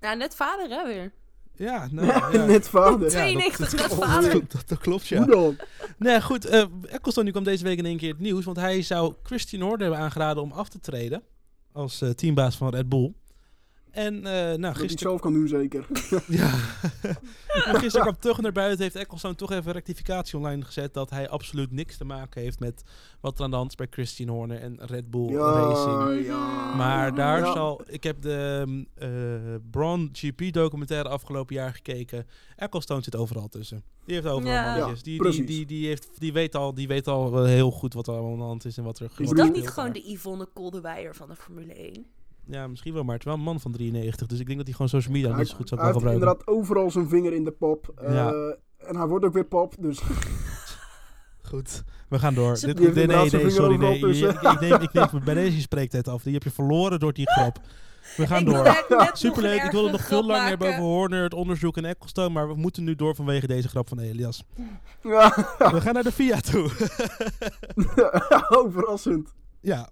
Nou, 0.01 0.17
net 0.17 0.35
vader 0.35 0.69
hè 0.69 0.87
weer. 0.87 1.13
Ja, 1.57 1.89
nou, 1.91 2.07
ja. 2.39 2.45
Net 2.45 2.69
vader. 2.69 3.03
Ja, 3.03 3.09
92, 3.11 3.71
dat, 3.71 3.81
net 3.91 3.99
vader. 4.05 4.33
dat, 4.33 4.53
dat- 4.53 4.69
dat 4.69 4.79
klopt, 4.79 5.07
ja. 5.07 5.19
Hoe 5.19 5.27
dan? 5.31 5.57
Nee, 5.99 6.23
goed. 6.23 6.45
eh 6.45 6.65
Ecclestone 6.83 7.25
die 7.25 7.33
kwam 7.33 7.45
deze 7.45 7.65
week 7.65 7.79
in 7.79 7.87
één 7.87 7.97
keer 7.97 8.11
het 8.11 8.21
nieuws. 8.21 8.45
Want 8.45 8.57
hij 8.57 8.83
zou 8.83 9.15
Christian 9.23 9.63
Horner 9.63 9.81
hebben 9.81 9.99
aangeraden 9.99 10.43
om 10.43 10.53
af 10.53 10.69
te 10.69 10.81
treden. 10.81 11.23
Als 11.73 12.01
eh, 12.03 12.11
teambaas 12.11 12.57
van 12.57 12.69
Red 12.75 12.89
Bull. 12.89 13.13
En 13.95 14.15
eh 14.27 14.33
nou, 14.33 14.61
Dat 14.61 14.71
gisteren, 14.77 14.99
zelf 14.99 15.21
kan 15.21 15.33
doen, 15.33 15.49
zeker. 15.49 15.87
ja. 16.29 16.51
maar 17.53 17.75
gisteren 17.85 18.01
kwam 18.07 18.19
toch 18.19 18.41
naar 18.41 18.53
buiten. 18.53 18.83
Heeft 18.83 18.97
Ecclestone 18.97 19.35
toch 19.35 19.51
even 19.53 19.67
een 19.67 19.73
rectificatie 19.73 20.37
online 20.39 20.65
gezet. 20.65 20.95
Dat 20.95 21.11
hij 21.11 21.29
absoluut 21.29 21.71
niks 21.71 21.97
te 21.97 22.05
maken 22.05 22.43
heeft 22.43 22.61
met 22.61 22.83
wat 23.21 23.39
er 23.39 23.45
aan 23.45 23.51
de 23.51 23.57
hand 23.57 23.69
is 23.71 23.77
bij 23.77 23.87
Christian 23.91 24.29
Horner 24.29 24.61
en 24.61 24.79
Red 24.81 25.11
Bull 25.11 25.29
Ja, 25.31 25.39
Racing. 25.53 26.27
ja. 26.27 26.75
Maar 26.75 27.15
daar 27.15 27.39
Ja. 27.39 27.53
zal... 27.53 27.81
Ik 27.87 28.03
heb 28.03 28.23
de 28.23 28.65
eh, 28.95 29.09
Braun 29.71 30.09
GP 30.13 30.53
documentaire 30.53 31.09
afgelopen 31.09 31.55
jaar 31.55 31.73
gekeken. 31.75 32.27
Ecclestone 32.57 33.03
zit 33.03 33.17
overal 33.17 33.49
tussen. 33.49 33.83
Die 34.05 34.15
heeft 34.15 34.27
overal 34.27 34.53
Ja. 34.53 34.65
mannetjes. 34.77 35.03
Die, 35.03 35.23
die, 35.31 35.45
die, 35.45 35.67
die, 35.67 35.87
heeft, 35.87 36.09
die, 36.21 36.33
weet 36.33 36.55
al, 36.55 36.75
die 36.75 36.89
weet 36.89 37.09
al 37.09 37.33
wel 37.33 37.45
heel 37.45 37.71
goed 37.71 37.95
wat 37.95 38.07
er 38.07 38.13
allemaal 38.15 38.33
aan 38.33 38.39
de 38.39 38.45
hand 38.45 38.65
is 38.65 38.77
en 38.79 38.85
wat 38.85 38.99
er 38.99 39.05
Is 39.05 39.11
wat 39.17 39.29
bedoel- 39.29 39.45
dat 39.47 39.55
niet 39.55 39.69
gewoon 39.69 39.93
de 39.93 40.11
Yvonne 40.13 40.47
Koldewijer 40.55 41.15
van 41.15 41.29
de 41.29 41.37
Formule 41.37 41.75
1? 41.75 42.07
Ja, 42.47 42.67
misschien 42.67 42.93
wel, 42.95 43.03
maar 43.05 43.13
het 43.15 43.25
is 43.25 43.31
wel 43.31 43.39
een 43.39 43.45
man 43.45 43.61
van 43.61 43.73
93. 43.73 44.27
Dus 44.27 44.39
ik 44.41 44.47
denk 44.47 44.57
dat 44.59 44.67
hij 44.67 44.77
gewoon 44.77 44.91
social 44.91 45.13
media 45.15 45.29
Hij, 45.31 45.39
niet 45.39 45.49
zo 45.49 45.57
goed 45.57 45.69
zou 45.69 45.81
hij 45.81 45.91
kan 45.93 46.01
heeft 46.03 46.13
gebruiken. 46.15 46.45
inderdaad 46.47 46.61
overal 46.65 46.91
zijn 46.91 47.09
vinger 47.09 47.33
in 47.33 47.45
de 47.45 47.51
pop. 47.53 47.93
eh, 47.97 48.15
Ja. 48.15 48.57
En 48.79 48.97
hij 48.97 49.07
wordt 49.07 49.25
ook 49.25 49.33
weer 49.33 49.45
pop, 49.45 49.75
dus 49.79 50.01
Goed, 51.51 51.83
we 52.09 52.19
gaan 52.19 52.35
door. 52.35 52.55
Dit, 52.61 52.79
heeft 52.79 52.95
nee, 52.95 53.07
nee, 53.07 53.51
sorry. 53.51 53.77
Nee, 53.77 53.99
je- 54.17 54.29
ik, 54.29 54.61
neem, 54.61 54.81
ik 54.81 54.93
neem 54.93 55.09
bij 55.25 55.35
deze 55.35 55.61
spreektijd 55.61 56.09
af. 56.09 56.23
Die 56.23 56.33
heb 56.33 56.43
je 56.43 56.51
verloren 56.51 56.99
door 57.01 57.13
die 57.13 57.31
grap. 57.31 57.59
We 58.17 58.27
gaan 58.27 58.41
Ik 58.41 58.47
door. 58.47 58.85
Superleuk, 59.13 59.63
ik 59.63 59.71
wilde 59.71 59.91
nog 59.91 60.01
veel 60.05 60.25
langer 60.27 60.49
hebben 60.49 60.69
over 60.69 60.81
Horner, 60.81 61.23
het 61.23 61.35
onderzoek 61.35 61.77
en 61.77 61.85
Ecclestone, 61.85 62.29
maar 62.29 62.49
we 62.49 62.55
moeten 62.55 62.85
nu 62.85 62.95
door 62.95 63.15
vanwege 63.15 63.47
deze 63.47 63.69
grap 63.69 63.89
van 63.89 63.99
Elias. 63.99 64.45
ja, 65.03 65.47
We 65.59 65.81
gaan 65.81 65.95
naar 65.95 66.03
de 66.03 66.13
FIA 66.13 66.41
toe. 66.41 66.71
oh, 68.49 68.73
verrassend. 68.73 69.33
ja. 69.61 69.89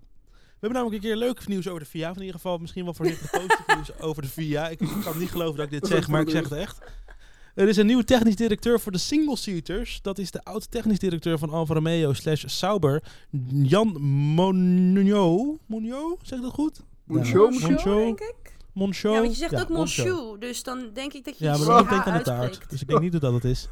We 0.62 0.68
hebben 0.68 0.82
namelijk 0.84 1.04
een 1.04 1.10
keer 1.10 1.26
leuk 1.28 1.46
nieuws 1.48 1.68
over 1.68 1.80
de 1.80 1.86
FIA. 1.86 2.10
Of 2.10 2.14
in 2.16 2.20
ieder 2.22 2.36
geval 2.36 2.58
misschien 2.58 2.84
wel 2.84 2.94
voorzichtig 2.94 3.30
positief 3.30 3.66
nieuws 3.74 3.98
over 4.00 4.22
de 4.22 4.28
FIA. 4.28 4.68
Ik 4.68 4.78
kan 4.78 5.18
niet 5.18 5.30
geloven 5.30 5.56
dat 5.56 5.64
ik 5.64 5.70
dit 5.80 5.86
zeg, 5.86 6.08
maar 6.08 6.20
ik 6.20 6.30
zeg 6.30 6.42
het 6.42 6.52
echt. 6.52 6.78
Er 7.54 7.68
is 7.68 7.76
een 7.76 7.86
nieuwe 7.86 8.04
technisch 8.04 8.36
directeur 8.36 8.80
voor 8.80 8.92
de 8.92 8.98
single-seaters. 8.98 9.98
Dat 10.02 10.18
is 10.18 10.30
de 10.30 10.44
oud-technisch 10.44 10.98
directeur 10.98 11.38
van 11.38 11.50
Alfa 11.50 11.74
Romeo 11.74 12.12
slash 12.12 12.44
Sauber. 12.46 13.02
Jan 13.52 14.00
Monio. 14.34 15.58
Monio? 15.66 16.16
Zeg 16.22 16.38
ik 16.38 16.44
dat 16.44 16.52
goed? 16.54 16.80
Moncho, 17.04 17.44
Ja. 17.44 17.50
Monsieur, 17.50 17.94
denk 18.04 18.20
ik. 18.20 18.56
Moncho. 18.72 19.12
Ja, 19.12 19.20
want 19.20 19.30
je 19.32 19.36
zegt 19.38 19.50
Ja, 19.52 19.60
ook 19.60 19.68
Moncho. 19.68 20.04
Monsieur, 20.04 20.38
dus 20.40 20.62
dan 20.62 20.90
denk 20.94 21.12
ik 21.12 21.24
dat 21.24 21.38
je 21.38 21.44
Ja, 21.44 21.56
maar 21.56 21.66
dan 21.66 21.76
denk 21.88 22.00
ik 22.00 22.06
aan 22.06 22.18
de 22.18 22.24
taart. 22.24 22.40
uitspreekt. 22.40 22.70
Dus 22.70 22.80
ik 22.80 22.88
denk 22.88 23.00
niet 23.00 23.12
dat 23.12 23.20
dat 23.20 23.32
het 23.32 23.44
is. 23.44 23.68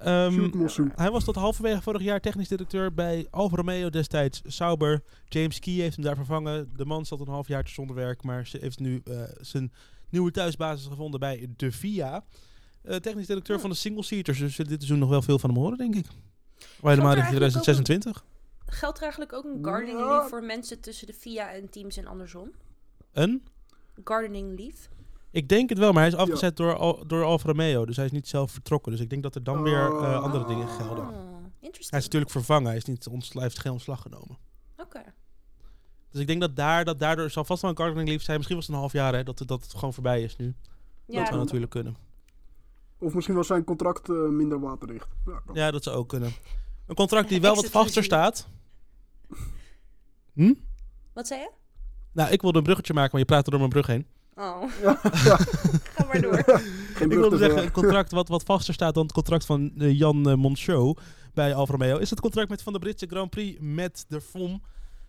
Ehm, 0.00 0.50
hij 0.94 1.10
was 1.10 1.24
tot 1.24 1.34
halverwege 1.34 1.82
vorig 1.82 2.02
jaar 2.02 2.20
technisch 2.20 2.48
directeur 2.48 2.94
bij 2.94 3.26
Alfa 3.30 3.56
Romeo 3.56 3.90
destijds 3.90 4.42
Sauber. 4.46 5.02
James 5.28 5.58
Key 5.58 5.72
heeft 5.72 5.96
hem 5.96 6.04
daar 6.04 6.16
vervangen. 6.16 6.70
De 6.76 6.84
man 6.84 7.06
zat 7.06 7.20
een 7.20 7.28
half 7.28 7.48
jaar 7.48 7.68
zonder 7.68 7.96
werk, 7.96 8.22
maar 8.22 8.46
ze 8.46 8.58
heeft 8.60 8.78
nu 8.78 9.00
eh, 9.04 9.22
zijn 9.40 9.72
nieuwe 10.08 10.30
thuisbasis 10.30 10.86
gevonden 10.86 11.20
bij 11.20 11.48
de 11.56 11.72
FIA. 11.72 12.24
Eh, 12.82 12.96
technisch 12.96 13.26
directeur 13.26 13.60
van 13.60 13.70
de 13.70 13.76
single 13.76 14.02
seaters. 14.02 14.38
Dus 14.38 14.46
we 14.46 14.52
zullen 14.52 14.70
dit 14.70 14.80
seizoen 14.80 15.00
nog 15.00 15.10
wel 15.10 15.22
veel 15.22 15.38
van 15.38 15.50
hem 15.50 15.58
horen, 15.58 15.78
denk 15.78 15.94
ik. 15.94 16.06
Waar 16.80 16.92
helemaal 16.92 17.12
in 17.12 17.18
eigenlijk 17.22 17.56
ook 17.56 17.62
2026. 17.62 18.24
Geldt 18.66 18.96
er 18.96 19.02
eigenlijk 19.02 19.32
ook 19.32 19.44
een 19.44 19.64
gardening 19.64 19.98
leave 19.98 20.28
voor 20.28 20.42
mensen 20.42 20.80
tussen 20.80 21.06
de 21.06 21.14
FIA 21.14 21.52
en 21.52 21.70
teams 21.70 21.96
en 21.96 22.06
andersom? 22.06 22.50
Een? 23.12 23.42
Gardening 24.04 24.58
leave? 24.58 24.88
Ik 25.30 25.48
denk 25.48 25.68
het 25.68 25.78
wel, 25.78 25.92
maar 25.92 26.02
hij 26.02 26.12
is 26.12 26.16
afgezet 26.18 26.56
door, 26.56 27.04
door 27.06 27.24
Alfa 27.24 27.48
Romeo. 27.48 27.84
Dus 27.86 27.96
hij 27.96 28.04
is 28.04 28.10
niet 28.10 28.28
zelf 28.28 28.50
vertrokken. 28.50 28.92
Dus 28.92 29.00
ik 29.00 29.10
denk 29.10 29.22
dat 29.22 29.34
er 29.34 29.42
dan 29.44 29.62
weer 29.62 29.86
eh, 29.86 29.92
Oh. 29.92 30.22
andere 30.22 30.44
dingen 30.46 30.68
gelden. 30.68 31.08
Oh, 31.08 31.14
Hij 31.60 31.70
is 31.80 31.90
natuurlijk 31.90 32.30
vervangen. 32.30 32.66
Hij, 32.66 32.76
is 32.76 32.84
niet 32.84 33.06
ons, 33.06 33.32
hij 33.32 33.42
heeft 33.42 33.58
geen 33.58 33.72
ontslag 33.72 34.02
genomen. 34.02 34.38
Oké. 34.76 35.02
Dus 36.10 36.20
ik 36.20 36.26
denk 36.26 36.40
dat, 36.40 36.56
daar, 36.56 36.84
dat 36.84 36.98
daardoor 36.98 37.30
zal 37.30 37.44
vast 37.44 37.62
wel 37.62 37.70
een 37.70 37.76
gardening 37.76 38.08
leave 38.08 38.24
zijn. 38.24 38.36
Misschien 38.36 38.56
was 38.56 38.66
het 38.66 38.74
een 38.74 38.80
half 38.80 38.92
jaar 38.92 39.14
hè, 39.14 39.22
dat, 39.24 39.38
het- 39.38 39.48
dat 39.48 39.62
het 39.62 39.74
gewoon 39.74 39.94
voorbij 39.94 40.22
is 40.22 40.36
nu. 40.36 40.54
Ja, 41.06 41.18
dat 41.18 41.26
zou 41.26 41.38
natuurlijk 41.38 41.70
kunnen. 41.70 41.96
Of 42.98 43.14
misschien 43.14 43.34
was 43.34 43.46
zijn 43.46 43.64
contract 43.64 44.08
eh, 44.08 44.16
minder 44.16 44.60
waterdicht. 44.60 45.08
Ja, 45.26 45.40
kan. 45.46 45.54
Ja, 45.54 45.70
dat 45.70 45.82
zou 45.82 45.96
ook 45.96 46.08
kunnen. 46.08 46.32
Een 46.86 46.94
contract 46.94 47.28
die 47.28 47.40
wel 47.48 47.54
wat 47.54 47.66
vaster 47.70 48.04
staat. 48.04 48.48
Hm? 50.34 50.54
Wat 51.12 51.26
zei 51.26 51.40
je? 51.40 51.50
Nou, 52.12 52.30
ik 52.30 52.42
wilde 52.42 52.58
een 52.58 52.64
bruggetje 52.64 52.94
maken, 52.94 53.10
maar 53.12 53.20
je 53.20 53.26
praat 53.26 53.44
er 53.44 53.50
door 53.50 53.58
mijn 53.60 53.72
brug 53.72 53.86
heen. 53.86 54.06
Oh, 54.40 54.62
Ja, 54.82 54.94
ga 55.94 56.04
maar 56.06 56.20
door. 56.20 56.38
Ik 56.38 57.06
wilde 57.08 57.28
te 57.28 57.36
zeggen, 57.36 57.62
een 57.62 57.70
contract 57.72 58.10
wat, 58.10 58.28
wat 58.28 58.42
vaster 58.42 58.74
staat 58.74 58.94
dan 58.94 59.02
het 59.02 59.12
contract 59.12 59.44
van 59.44 59.72
eh, 59.78 59.98
Jan 59.98 60.28
uh, 60.28 60.34
Monchot. 60.34 61.00
bij 61.34 61.54
Alfa 61.54 61.72
Romeo. 61.72 61.96
Is 61.98 62.10
het 62.10 62.20
contract 62.20 62.48
met 62.48 62.62
van 62.62 62.72
de 62.72 62.78
Britse 62.78 63.06
Grand 63.06 63.30
Prix 63.30 63.58
met 63.60 64.04
de 64.08 64.20
FOM. 64.20 64.62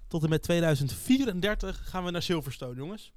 Tot 0.08 0.24
en 0.24 0.30
met 0.30 0.44
2034 0.44 1.90
gaan 1.90 2.04
we 2.04 2.12
naar 2.12 2.22
Silverstone, 2.22 2.76
jongens. 2.76 3.14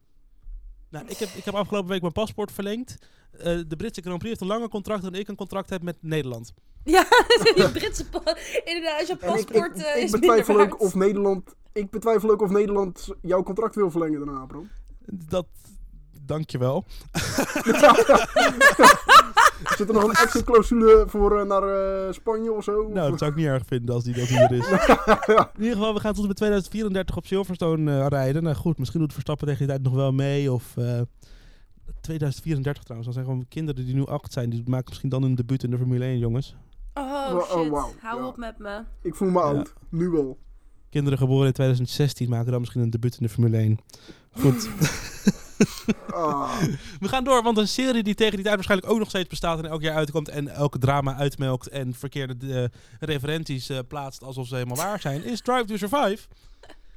Nou, 0.90 1.06
ik 1.08 1.16
heb, 1.16 1.28
ik 1.28 1.44
heb 1.44 1.54
afgelopen 1.54 1.88
week 1.90 2.00
mijn 2.00 2.12
paspoort 2.12 2.52
verlengd. 2.52 2.96
Eh, 3.30 3.44
de 3.68 3.76
Britse 3.76 4.00
Grand 4.00 4.18
Prix 4.18 4.28
heeft 4.28 4.40
een 4.40 4.46
langer 4.56 4.68
contract 4.68 5.02
dan 5.02 5.14
ik 5.14 5.28
een 5.28 5.36
contract 5.36 5.70
heb 5.70 5.82
met 5.82 5.96
Nederland. 6.00 6.52
Ja, 6.84 7.06
je 7.54 7.70
Britse 7.72 8.08
pa- 8.08 8.36
Inderdaad, 8.64 8.98
als 8.98 9.08
je 9.08 9.16
En 9.20 9.28
ik, 9.32 9.38
ik, 9.38 9.46
paspoort 9.46 9.82
eh, 9.82 9.96
ik 9.96 10.02
is 10.04 10.10
betwijfel 10.10 10.60
ook 10.60 10.80
of 10.80 10.94
Nederland... 10.94 11.54
Ik 11.72 11.90
betwijfel 11.90 12.30
ook 12.30 12.42
of 12.42 12.50
Nederland 12.50 13.08
jouw 13.22 13.42
contract 13.42 13.74
wil 13.74 13.90
verlengen 13.90 14.24
daarna, 14.26 14.46
bro. 14.46 14.66
Dat, 15.06 15.46
dankjewel. 16.26 16.84
Zit 19.76 19.88
er 19.88 19.94
nog 19.94 20.02
een 20.04 20.10
exit 20.10 20.44
clausule 20.44 21.04
voor 21.06 21.40
eh, 21.40 21.46
naar 21.46 21.62
eh, 21.62 22.12
Spanje 22.12 22.52
of 22.52 22.64
zo? 22.64 22.88
Nou, 22.88 23.10
dat 23.10 23.18
zou 23.18 23.30
ik 23.30 23.36
niet 23.36 23.46
erg 23.46 23.62
vinden 23.66 23.94
als 23.94 24.04
die 24.04 24.14
dat 24.14 24.26
hier 24.26 24.52
is. 24.52 24.66
In 25.56 25.62
ieder 25.62 25.76
geval, 25.76 25.94
we 25.94 26.00
gaan 26.00 26.12
tot 26.12 26.22
en 26.22 26.28
met 26.28 26.36
2034 26.36 27.16
op 27.16 27.26
Silverstone 27.26 28.00
eh, 28.00 28.06
rijden. 28.08 28.42
Nou 28.42 28.56
goed, 28.56 28.78
misschien 28.78 29.00
doet 29.00 29.12
Verstappen 29.12 29.46
tegen 29.46 29.66
die 29.66 29.70
tijd 29.74 29.82
nog 29.86 29.94
wel 29.94 30.12
mee. 30.12 30.52
Of 30.52 30.76
eh, 30.76 31.00
2034 32.00 32.82
trouwens. 32.82 33.14
Dan 33.14 33.22
zijn 33.22 33.32
gewoon 33.34 33.48
kinderen 33.48 33.84
die 33.84 33.94
nu 33.94 34.06
acht 34.06 34.32
zijn. 34.32 34.50
Die 34.50 34.62
maken 34.66 34.86
misschien 34.88 35.08
dan 35.08 35.22
hun 35.22 35.34
debuut 35.34 35.62
in 35.62 35.70
de 35.70 35.78
Formule 35.78 36.04
1, 36.04 36.18
jongens. 36.18 36.56
Oh 36.94 37.04
Oh, 37.30 37.60
shit, 37.60 37.70
wauw, 37.70 37.92
hou 38.00 38.20
ja. 38.20 38.26
op 38.26 38.36
met 38.36 38.58
me. 38.58 38.80
Ik 39.02 39.14
voel 39.14 39.28
me 39.30 39.38
Ja. 39.38 39.44
oud. 39.44 39.72
Nu 39.88 40.16
al. 40.16 40.38
Kinderen 40.90 41.18
geboren 41.18 41.46
in 41.46 41.52
2016 41.52 42.28
maken 42.28 42.50
dan 42.50 42.60
misschien 42.60 42.82
een 42.82 42.90
debuut 42.90 43.16
in 43.16 43.22
de 43.22 43.28
Formule 43.28 43.56
1. 43.56 43.78
Goed. 44.32 44.68
We 47.00 47.08
gaan 47.08 47.24
door, 47.24 47.42
want 47.42 47.58
een 47.58 47.68
serie 47.68 48.02
die 48.02 48.14
tegen 48.14 48.34
die 48.34 48.42
tijd 48.42 48.54
waarschijnlijk 48.54 48.92
ook 48.92 48.98
nog 48.98 49.08
steeds 49.08 49.28
bestaat 49.28 49.58
en 49.58 49.66
elk 49.66 49.82
jaar 49.82 49.94
uitkomt 49.94 50.28
en 50.28 50.48
elke 50.48 50.78
drama 50.78 51.16
uitmelkt 51.16 51.68
en 51.68 51.94
verkeerde 51.94 52.62
eh, 52.62 53.08
referenties 53.08 53.68
eh, 53.68 53.78
plaatst 53.88 54.22
alsof 54.22 54.46
ze 54.46 54.54
helemaal 54.54 54.76
waar 54.76 55.00
zijn, 55.00 55.24
is 55.24 55.40
Drive 55.40 55.64
to 55.64 55.76
Survive. 55.76 56.26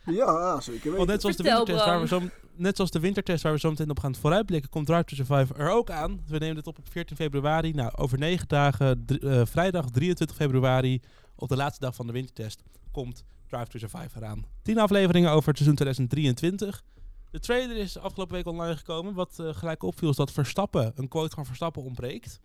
ja, 0.05 0.61
zeker 0.61 0.83
weten. 0.83 0.97
Want 0.97 1.09
net 1.09 1.21
zoals, 1.21 1.35
de 1.35 1.43
wintertest 1.43 1.85
waar 1.85 2.01
we 2.01 2.07
zo, 2.07 2.21
net 2.55 2.75
zoals 2.75 2.91
de 2.91 2.99
wintertest 2.99 3.43
waar 3.43 3.53
we 3.53 3.59
zo 3.59 3.69
meteen 3.69 3.89
op 3.89 3.99
gaan 3.99 4.15
vooruitblikken, 4.15 4.69
komt 4.69 4.85
Drive 4.85 5.03
to 5.03 5.15
Survive 5.15 5.53
er 5.53 5.69
ook 5.69 5.89
aan. 5.89 6.21
We 6.27 6.37
nemen 6.37 6.55
dit 6.55 6.67
op 6.67 6.77
op 6.77 6.87
14 6.89 7.15
februari. 7.15 7.71
Nou, 7.71 7.91
over 7.95 8.17
negen 8.17 8.47
dagen, 8.47 9.05
eh, 9.05 9.41
vrijdag 9.45 9.89
23 9.89 10.35
februari, 10.35 11.01
op 11.35 11.49
de 11.49 11.55
laatste 11.55 11.85
dag 11.85 11.95
van 11.95 12.07
de 12.07 12.13
wintertest, 12.13 12.63
komt 12.91 13.23
Drive 13.47 13.67
to 13.67 13.79
Survive 13.79 14.09
eraan. 14.15 14.45
10 14.61 14.79
afleveringen 14.79 15.31
over 15.31 15.47
het 15.47 15.57
seizoen 15.57 15.75
2023. 15.75 16.83
De 17.31 17.39
trailer 17.39 17.77
is 17.77 17.97
afgelopen 17.97 18.35
week 18.35 18.45
online 18.45 18.77
gekomen. 18.77 19.13
Wat 19.13 19.39
eh, 19.39 19.53
gelijk 19.53 19.83
opviel 19.83 20.09
is 20.09 20.15
dat 20.15 20.31
Verstappen, 20.31 20.91
een 20.95 21.07
quote 21.07 21.35
van 21.35 21.45
Verstappen 21.45 21.83
ontbreekt. 21.83 22.39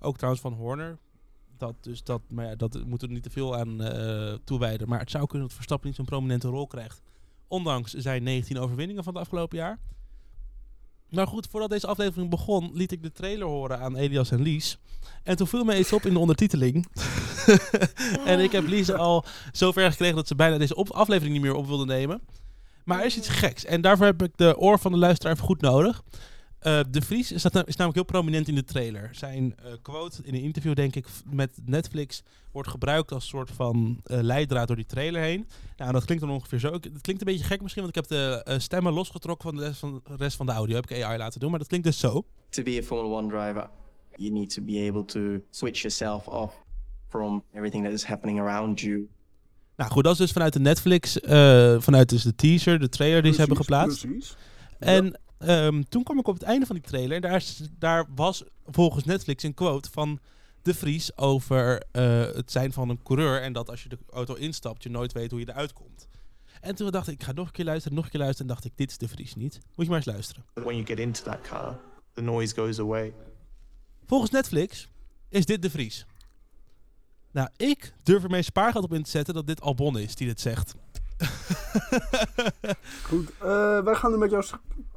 Ook 0.00 0.16
trouwens 0.16 0.42
van 0.42 0.52
Horner. 0.52 0.98
Dat, 1.58 1.74
dus 1.80 2.02
dat, 2.02 2.20
maar 2.28 2.46
ja, 2.46 2.54
dat 2.54 2.84
moeten 2.86 3.08
we 3.08 3.14
niet 3.14 3.22
te 3.22 3.30
veel 3.30 3.56
aan 3.56 3.82
eh, 3.82 4.34
toewijden. 4.44 4.88
Maar 4.88 4.98
het 4.98 5.10
zou 5.10 5.26
kunnen 5.26 5.46
dat 5.46 5.56
Verstappen 5.56 5.86
niet 5.86 5.96
zo'n 5.96 6.04
prominente 6.04 6.48
rol 6.48 6.66
krijgt. 6.66 7.02
Ondanks 7.48 7.92
zijn 7.92 8.22
19 8.22 8.58
overwinningen 8.58 9.04
van 9.04 9.12
het 9.12 9.22
afgelopen 9.22 9.58
jaar. 9.58 9.78
Maar 11.08 11.26
goed, 11.26 11.46
voordat 11.50 11.70
deze 11.70 11.86
aflevering 11.86 12.30
begon, 12.30 12.70
liet 12.72 12.92
ik 12.92 13.02
de 13.02 13.12
trailer 13.12 13.46
horen 13.46 13.80
aan 13.80 13.96
Elias 13.96 14.30
en 14.30 14.42
Lies. 14.42 14.78
En 15.22 15.36
toen 15.36 15.46
viel 15.46 15.64
me 15.64 15.78
iets 15.78 15.92
op 15.92 16.06
in 16.06 16.12
de 16.12 16.18
ondertiteling. 16.18 16.86
en 18.24 18.40
ik 18.40 18.52
heb 18.52 18.66
Lies 18.66 18.92
al 18.92 19.24
zover 19.52 19.90
gekregen 19.90 20.16
dat 20.16 20.28
ze 20.28 20.34
bijna 20.34 20.58
deze 20.58 20.74
aflevering 20.74 21.32
niet 21.32 21.42
meer 21.42 21.54
op 21.54 21.66
wilde 21.66 21.84
nemen. 21.84 22.20
Maar 22.84 22.98
er 22.98 23.04
is 23.04 23.16
iets 23.16 23.28
geks. 23.28 23.64
En 23.64 23.80
daarvoor 23.80 24.06
heb 24.06 24.22
ik 24.22 24.36
de 24.36 24.58
oor 24.58 24.78
van 24.78 24.92
de 24.92 24.98
luisteraar 24.98 25.32
even 25.32 25.44
goed 25.46 25.60
nodig. 25.60 26.02
Eh, 26.58 26.80
de 26.90 27.00
Vries 27.02 27.32
is, 27.32 27.42
dat, 27.42 27.52
nou- 27.52 27.64
is 27.66 27.76
namelijk 27.76 27.94
heel 27.94 28.18
prominent 28.18 28.48
in 28.48 28.54
de 28.54 28.64
trailer. 28.64 29.08
Zijn 29.12 29.56
eh, 29.56 29.72
quote 29.82 30.22
in 30.22 30.34
een 30.34 30.40
interview, 30.42 30.74
denk 30.74 30.96
ik, 30.96 31.06
met 31.30 31.58
Netflix 31.64 32.22
wordt 32.52 32.68
gebruikt 32.68 33.12
als 33.12 33.28
soort 33.28 33.50
van 33.50 34.00
eh, 34.04 34.18
leidraad 34.20 34.66
door 34.66 34.76
die 34.76 34.86
trailer 34.86 35.22
heen. 35.22 35.48
Nou, 35.76 35.92
dat 35.92 36.04
klinkt 36.04 36.24
dan 36.24 36.32
ongeveer 36.32 36.58
zo. 36.58 36.72
Het 36.72 36.82
klinkt 36.82 37.08
een 37.08 37.32
beetje 37.32 37.44
gek 37.44 37.62
misschien, 37.62 37.82
want 37.82 37.96
ik 37.96 38.02
heb 38.02 38.18
de 38.18 38.58
stemmen 38.60 38.92
losgetrokken 38.92 39.48
van 39.48 39.56
de 39.56 39.66
rest 39.66 39.78
van, 39.78 40.02
rest 40.04 40.36
van 40.36 40.46
de 40.46 40.52
audio. 40.52 40.74
Heb 40.74 40.90
ik 40.90 41.02
AI 41.02 41.18
laten 41.18 41.40
doen, 41.40 41.50
maar 41.50 41.58
dat 41.58 41.68
klinkt 41.68 41.86
dus 41.86 41.98
zo. 41.98 42.24
to 42.48 42.62
be 42.62 42.78
a 42.82 42.82
Formula 42.82 43.16
One 43.16 43.28
driver, 43.28 43.68
you 44.16 44.30
need 44.30 44.54
to 44.54 44.62
be 44.62 44.86
able 44.88 45.04
to 45.04 45.20
switch 45.50 45.80
yourself 45.80 46.28
off 46.28 46.54
from 47.08 47.42
everything 47.52 47.84
that 47.84 47.92
is 47.92 48.04
happening 48.04 48.40
around 48.40 48.80
you. 48.80 49.08
Nou 49.76 49.90
goed, 49.90 50.04
dat 50.04 50.12
is 50.12 50.18
dus 50.18 50.32
vanuit 50.32 50.52
de 50.52 50.60
Netflix, 50.60 51.20
eh, 51.20 51.76
vanuit 51.78 52.08
dus 52.08 52.22
de 52.22 52.34
teaser, 52.34 52.78
de 52.78 52.88
trailer 52.88 53.22
die 53.22 53.32
ze 53.32 53.38
hebben 53.38 53.56
geplaatst. 53.56 54.00
Precies. 54.06 54.36
En 54.78 55.20
ehm, 55.38 55.82
toen 55.88 56.02
kwam 56.02 56.18
ik 56.18 56.28
op 56.28 56.34
het 56.34 56.42
einde 56.42 56.66
van 56.66 56.76
die 56.76 56.84
trailer. 56.84 57.14
En 57.16 57.20
daar, 57.20 57.44
daar 57.78 58.06
was 58.14 58.44
volgens 58.66 59.04
Netflix 59.04 59.42
een 59.42 59.54
quote 59.54 59.90
van 59.90 60.18
De 60.62 60.74
Vries 60.74 61.16
over 61.16 61.82
eh, 61.90 62.20
het 62.20 62.52
zijn 62.52 62.72
van 62.72 62.88
een 62.88 63.02
coureur. 63.02 63.42
En 63.42 63.52
dat 63.52 63.70
als 63.70 63.82
je 63.82 63.88
de 63.88 63.98
auto 64.10 64.34
instapt, 64.34 64.82
je 64.82 64.90
nooit 64.90 65.12
weet 65.12 65.30
hoe 65.30 65.40
je 65.40 65.48
eruit 65.48 65.72
komt. 65.72 66.08
En 66.60 66.74
toen 66.74 66.90
dacht 66.90 67.08
ik, 67.08 67.14
ik 67.14 67.22
ga 67.22 67.32
nog 67.32 67.46
een 67.46 67.52
keer 67.52 67.64
luisteren, 67.64 67.96
nog 67.96 68.04
een 68.04 68.10
keer 68.10 68.20
luisteren. 68.20 68.48
En 68.48 68.54
dacht 68.54 68.66
ik, 68.66 68.72
dit 68.76 68.90
is 68.90 68.98
De 68.98 69.08
Vries 69.08 69.34
niet. 69.34 69.60
Moet 69.74 69.84
je 69.84 69.90
maar 69.92 69.96
eens 69.96 70.06
luisteren. 70.06 70.44
When 70.54 70.74
you 70.74 70.86
get 70.86 70.98
into 70.98 71.22
that 71.22 71.40
car, 71.40 71.78
the 72.12 72.20
noise 72.22 72.54
goes 72.54 72.78
away. 72.78 73.14
Volgens 74.06 74.30
Netflix 74.30 74.88
is 75.28 75.46
dit 75.46 75.62
De 75.62 75.70
Vries. 75.70 76.06
Nou, 77.34 77.48
ik 77.56 77.94
durf 78.02 78.22
er 78.22 78.30
mee 78.30 78.42
spaargeld 78.42 78.84
op 78.84 78.92
in 78.92 79.02
te 79.02 79.10
zetten 79.10 79.34
dat 79.34 79.46
dit 79.46 79.60
Albon 79.60 79.98
is 79.98 80.14
die 80.16 80.26
dit 80.26 80.40
zegt. 80.40 80.74
Goed, 83.08 83.30
eh, 83.38 83.78
wij 83.82 83.94
gaan 83.94 84.12
er 84.12 84.18
met 84.18 84.30
jouw 84.30 84.42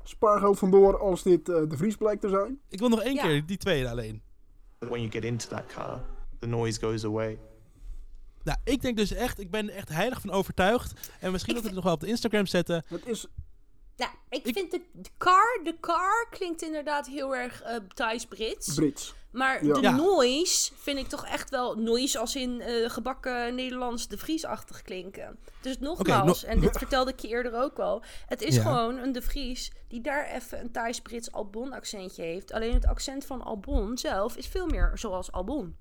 spaargeld 0.03 0.59
vandoor 0.59 0.99
als 0.99 1.23
dit 1.23 1.49
eh, 1.49 1.55
de 1.69 1.77
Vries 1.77 1.95
blijkt 1.95 2.21
te 2.21 2.29
zijn. 2.29 2.59
ik 2.69 2.79
wil 2.79 2.89
nog 2.89 3.01
één 3.01 3.13
Ja. 3.15 3.21
keer 3.21 3.45
die 3.45 3.57
tweede 3.57 3.89
alleen. 3.89 4.21
When 4.79 4.99
you 4.99 5.11
get 5.11 5.23
into 5.23 5.47
that 5.47 5.65
car, 5.65 6.01
the 6.39 6.47
noise 6.47 6.79
goes 6.79 7.05
away. 7.05 7.39
Nou, 8.43 8.57
ik 8.63 8.81
denk 8.81 8.97
dus 8.97 9.11
echt, 9.13 9.39
ik 9.39 9.51
ben 9.51 9.69
er 9.69 9.75
echt 9.75 9.89
heilig 9.89 10.21
van 10.21 10.29
overtuigd. 10.31 11.11
En 11.19 11.31
misschien 11.31 11.53
dat 11.53 11.61
we 11.63 11.67
het 11.67 11.75
nog 11.77 11.85
wel 11.85 11.93
op 11.93 11.99
de 11.99 12.07
Instagram 12.07 12.45
zetten. 12.45 12.83
Het 12.87 13.05
is, 13.05 13.27
Ja, 13.97 14.09
ik, 14.29 14.45
Ik- 14.45 14.53
vind 14.57 14.71
de, 14.71 14.81
de 14.93 15.09
car, 15.17 15.59
de 15.63 15.75
car 15.79 16.27
klinkt 16.29 16.61
inderdaad 16.61 17.07
heel 17.07 17.35
erg 17.35 17.61
eh 17.61 17.75
Thais-Brits. 17.93 18.73
Brits. 18.73 19.13
Maar 19.31 19.65
Ja. 19.65 19.73
de 19.73 19.81
Ja. 19.81 19.91
noise 19.95 20.71
vind 20.75 20.97
ik 20.97 21.07
toch 21.07 21.25
echt 21.25 21.49
wel 21.49 21.75
noise 21.75 22.19
als 22.19 22.35
in 22.35 22.61
eh, 22.61 22.89
gebakken 22.89 23.55
Nederlands 23.55 24.07
de 24.07 24.17
Vriesachtig 24.17 24.81
klinken. 24.81 25.39
Dus 25.61 25.79
nogmaals, 25.79 26.43
en 26.43 26.59
dit 26.59 26.77
vertelde 26.77 27.11
ik 27.11 27.19
je 27.19 27.27
eerder 27.27 27.55
ook 27.61 27.79
al. 27.79 28.03
Het 28.25 28.41
is 28.41 28.55
Ja. 28.55 28.61
gewoon 28.61 28.97
een 28.97 29.11
de 29.11 29.21
Vries 29.21 29.71
die 29.87 30.01
daar 30.01 30.25
even 30.25 30.59
een 30.59 30.71
Thais-Brits 30.71 31.31
Albon 31.31 31.73
accentje 31.73 32.23
heeft. 32.23 32.51
Alleen 32.51 32.73
het 32.73 32.85
accent 32.85 33.25
van 33.25 33.41
Albon 33.41 33.97
zelf 33.97 34.35
is 34.35 34.47
veel 34.47 34.67
meer 34.67 34.91
zoals 34.93 35.31
Albon. 35.31 35.75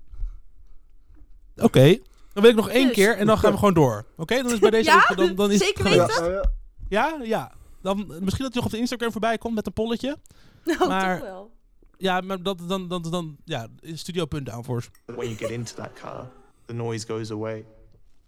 Oké, 1.57 1.97
dan 2.33 2.41
wil 2.43 2.49
ik 2.49 2.55
nog 2.55 2.69
één 2.69 2.85
Dus. 2.87 2.95
keer 2.95 3.17
en 3.17 3.25
dan 3.25 3.37
gaan 3.37 3.51
we 3.51 3.57
gewoon 3.57 3.73
door. 3.73 4.05
Oké, 4.17 4.41
dan 4.41 4.51
is 4.51 4.59
bij 4.59 4.69
deze 4.69 5.03
dan, 5.15 5.35
dan 5.35 5.51
is 5.51 5.59
Zeker 5.59 5.83
weten? 5.83 6.51
Ja, 6.89 7.17
ja. 7.23 7.51
Dan, 7.81 7.97
misschien 8.07 8.43
dat 8.43 8.53
hij 8.53 8.55
nog 8.55 8.65
op 8.65 8.71
de 8.71 8.77
Instagram 8.77 9.11
voorbij 9.11 9.37
komt 9.37 9.55
met 9.55 9.65
een 9.65 9.73
polletje. 9.73 10.17
Nou, 10.65 10.87
Maar- 10.87 11.17
toch 11.19 11.27
wel. 11.27 11.55
Ja, 11.97 12.21
maar 12.21 12.43
dat, 12.43 12.61
dan, 12.67 12.87
dan, 12.87 13.01
dan, 13.01 13.37
ja, 13.45 13.67
studio.downforce. 13.81 14.89
When 15.05 15.25
you 15.27 15.35
get 15.37 15.49
into 15.49 15.73
that 15.75 15.93
car, 15.93 16.31
the 16.65 16.73
noise 16.73 17.05
goes 17.07 17.31
away. 17.31 17.65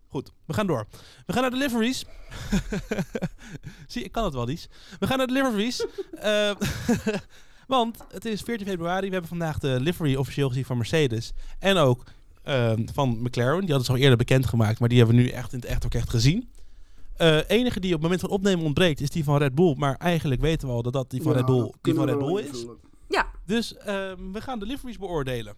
Goed, 0.07 0.31
we 0.45 0.53
gaan 0.53 0.67
door. 0.67 0.87
We 1.25 1.33
gaan 1.33 1.41
naar 1.41 1.51
de 1.51 1.57
liveries. 1.57 2.05
Zie, 3.87 4.03
ik 4.03 4.11
kan 4.11 4.23
het 4.23 4.33
wel, 4.33 4.45
Lies. 4.45 4.67
We 4.99 5.07
gaan 5.07 5.17
naar 5.17 5.27
de 5.27 5.33
liveries. 5.33 5.85
Eh, 6.19 6.51
want 7.67 7.97
het 8.11 8.25
is 8.25 8.41
14 8.41 8.67
februari. 8.67 9.05
We 9.07 9.11
hebben 9.11 9.29
vandaag 9.29 9.59
de 9.59 9.79
livery 9.79 10.15
officieel 10.15 10.47
gezien 10.47 10.65
van 10.65 10.77
Mercedes. 10.77 11.31
En 11.59 11.77
ook 11.77 12.03
ehm, 12.43 12.87
van 12.93 13.21
McLaren. 13.21 13.59
Die 13.59 13.67
hadden 13.69 13.85
ze 13.85 13.91
al 13.91 13.97
eerder 13.97 14.17
bekendgemaakt. 14.17 14.79
Maar 14.79 14.89
die 14.89 14.97
hebben 14.97 15.15
we 15.15 15.21
nu 15.21 15.27
echt 15.29 15.53
in 15.53 15.59
het 15.59 15.67
echt 15.67 15.85
ook 15.85 15.93
echt 15.93 16.09
gezien. 16.09 16.49
Eh 17.19 17.39
enige 17.47 17.79
die 17.79 17.89
op 17.89 17.95
het 17.95 18.01
moment 18.01 18.21
van 18.21 18.29
opnemen 18.29 18.65
ontbreekt 18.65 19.01
is 19.01 19.09
die 19.09 19.23
van 19.23 19.37
Red 19.37 19.55
Bull. 19.55 19.75
Maar 19.77 19.95
eigenlijk 19.95 20.41
weten 20.41 20.67
we 20.67 20.73
al 20.73 20.81
dat 20.81 20.93
dat 20.93 21.09
die 21.09 21.21
van 21.21 21.31
ja, 21.31 21.37
Red 21.37 21.45
Bull, 21.45 21.73
die 21.81 21.93
van 21.93 22.05
Red 22.05 22.17
Bull 22.17 22.41
is. 22.43 22.65
Ja, 23.09 23.31
Dus 23.45 23.77
ehm, 23.77 24.31
we 24.31 24.41
gaan 24.41 24.59
de 24.59 24.65
liveries 24.65 24.97
beoordelen. 24.97 25.55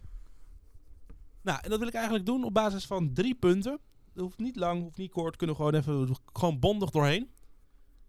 Nou, 1.42 1.58
en 1.62 1.70
dat 1.70 1.78
wil 1.78 1.88
ik 1.88 1.94
eigenlijk 1.94 2.26
doen 2.26 2.44
op 2.44 2.54
basis 2.54 2.86
van 2.86 3.12
drie 3.12 3.34
punten. 3.34 3.78
Dat 4.14 4.24
hoeft 4.24 4.38
niet 4.38 4.56
lang, 4.56 4.82
hoeft 4.82 4.96
niet 4.96 5.10
kort. 5.10 5.36
Kunnen 5.36 5.56
we 5.56 5.62
gewoon 5.62 5.80
even 5.80 6.16
gewoon 6.32 6.58
bondig 6.58 6.90
doorheen. 6.90 7.30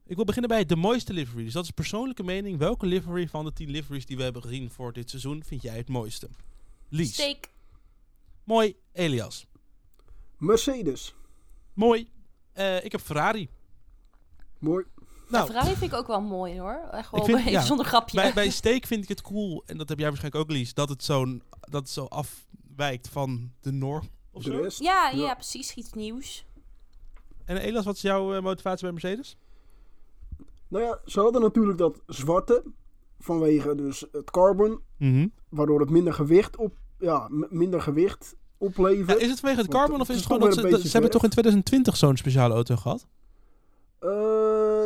Ik 0.05 0.15
wil 0.15 0.25
beginnen 0.25 0.50
bij 0.50 0.65
de 0.65 0.75
mooiste 0.75 1.13
livery. 1.13 1.43
Dus 1.43 1.53
dat 1.53 1.63
is 1.63 1.72
persoonlijke 1.72 2.24
mening. 2.24 2.57
Welke 2.57 2.86
livery 2.86 3.27
van 3.27 3.45
de 3.45 3.53
tien 3.53 3.69
liveries 3.69 4.05
die 4.05 4.17
we 4.17 4.24
hebben 4.24 4.41
gezien 4.41 4.69
voor 4.69 4.93
dit 4.93 5.10
seizoen 5.10 5.43
vind 5.43 5.62
jij 5.62 5.77
het 5.77 5.89
mooiste? 5.89 6.29
Lies. 6.89 7.13
steek. 7.13 7.50
Mooi. 8.43 8.75
Elias. 8.91 9.48
Mercedes. 10.38 11.13
Mooi. 11.74 12.10
Eh, 12.53 12.83
ik 12.86 12.91
heb 12.91 13.01
Ferrari. 13.01 13.50
Mooi. 14.60 14.86
Nou, 15.27 15.45
Ferrari 15.45 15.75
vind 15.75 15.91
ik 15.91 15.98
ook 15.98 16.07
wel 16.07 16.22
mooi 16.22 16.60
hoor. 16.60 16.88
Echt 16.91 17.12
wel 17.12 17.19
Ik 17.29 17.36
vind- 17.36 17.50
ja, 17.50 17.62
zonder 17.62 17.86
grapje. 17.86 18.15
bij, 18.15 18.33
bij 18.33 18.50
steak 18.50 18.86
vind 18.86 19.03
ik 19.03 19.10
het 19.10 19.22
cool. 19.22 19.63
En 19.65 19.77
dat 19.77 19.89
heb 19.89 19.98
jij 20.00 20.07
waarschijnlijk 20.07 20.43
ook, 20.43 20.51
Lies. 20.57 20.74
Dat 20.74 20.89
het, 20.89 21.03
zo'n, 21.03 21.43
dat 21.60 21.81
het 21.81 21.89
zo 21.89 22.05
afwijkt 22.05 23.10
van 23.10 23.51
de 23.62 23.72
norm. 23.72 24.10
Of 24.31 24.43
zo. 24.43 24.51
ja, 24.62 24.69
ja, 24.77 25.10
Ja. 25.10 25.33
precies. 25.33 25.75
Iets 25.75 25.93
nieuws. 25.93 26.45
En 27.45 27.57
Elias, 27.57 27.86
wat 27.86 27.95
is 27.95 28.01
jouw 28.01 28.33
eh, 28.36 28.41
motivatie 28.41 28.83
bij 28.83 28.91
Mercedes? 28.91 29.38
Nou 30.67 30.83
ja, 30.83 31.00
ze 31.05 31.19
hadden 31.19 31.41
natuurlijk 31.41 31.77
dat 31.77 32.01
zwarte. 32.07 32.63
Vanwege 33.19 33.75
dus 33.75 34.05
het 34.12 34.31
carbon. 34.31 34.81
Mhm. 34.98 35.27
Waardoor 35.50 35.79
het 35.79 35.89
minder 35.89 36.13
gewicht 36.13 36.57
op, 36.57 36.74
ja, 37.00 37.27
minder 37.50 37.81
gewicht 37.81 38.36
oplevert. 38.63 39.20
Ja, 39.20 39.24
is 39.25 39.29
het 39.32 39.39
vanwege 39.39 39.62
het 39.62 39.70
carbon 39.72 40.01
of 40.01 40.10
is 40.10 40.15
het 40.15 40.25
gewoon 40.25 40.41
dat 40.41 40.53
ze, 40.53 40.63
een 40.63 40.70
dat- 40.70 40.82
ze 40.82 40.91
hebben 40.91 41.12
toch 41.12 41.24
in 41.24 41.29
2020 41.29 41.98
zo'n 41.98 42.17
speciale 42.17 42.53
auto 42.53 42.75
gehad? 42.75 43.08
Eh, 44.00 44.10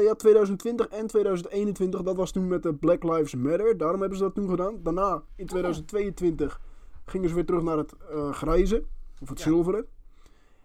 ja, 0.03 0.13
2020 0.15 0.87
en 0.87 1.07
2021, 1.07 2.01
dat 2.01 2.15
was 2.15 2.31
toen 2.31 2.47
met 2.47 2.63
de 2.63 2.73
Black 2.73 3.03
Lives 3.03 3.35
Matter. 3.35 3.77
Daarom 3.77 3.99
hebben 3.99 4.17
ze 4.17 4.23
dat 4.23 4.35
toen 4.35 4.49
gedaan. 4.49 4.75
Daarna, 4.83 5.21
in 5.35 5.45
2022, 5.45 6.59
gingen 7.05 7.29
ze 7.29 7.35
weer 7.35 7.45
terug 7.45 7.61
naar 7.61 7.77
het 7.77 7.93
eh, 8.11 8.31
grijze, 8.33 8.83
of 9.21 9.29
het 9.29 9.37
Ja. 9.37 9.43
zilveren. 9.43 9.85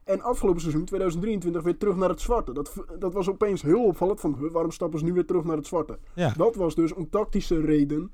En 0.04 0.20
afgelopen 0.20 0.60
seizoen, 0.60 0.84
2023, 0.84 1.62
weer 1.62 1.78
terug 1.78 1.96
naar 1.96 2.08
het 2.08 2.20
zwarte. 2.20 2.52
Dat, 2.52 2.72
dat 2.98 3.12
was 3.12 3.28
opeens 3.28 3.62
heel 3.62 3.84
opvallend 3.84 4.20
van, 4.20 4.50
waarom 4.52 4.70
stappen 4.70 4.98
ze 4.98 5.04
nu 5.04 5.12
weer 5.12 5.26
terug 5.26 5.44
naar 5.44 5.56
het 5.56 5.66
zwarte? 5.66 5.98
Ja, 6.14 6.32
Dat 6.36 6.54
was 6.54 6.74
dus 6.74 6.96
een 6.96 7.08
tactische 7.10 7.60
reden 7.60 8.12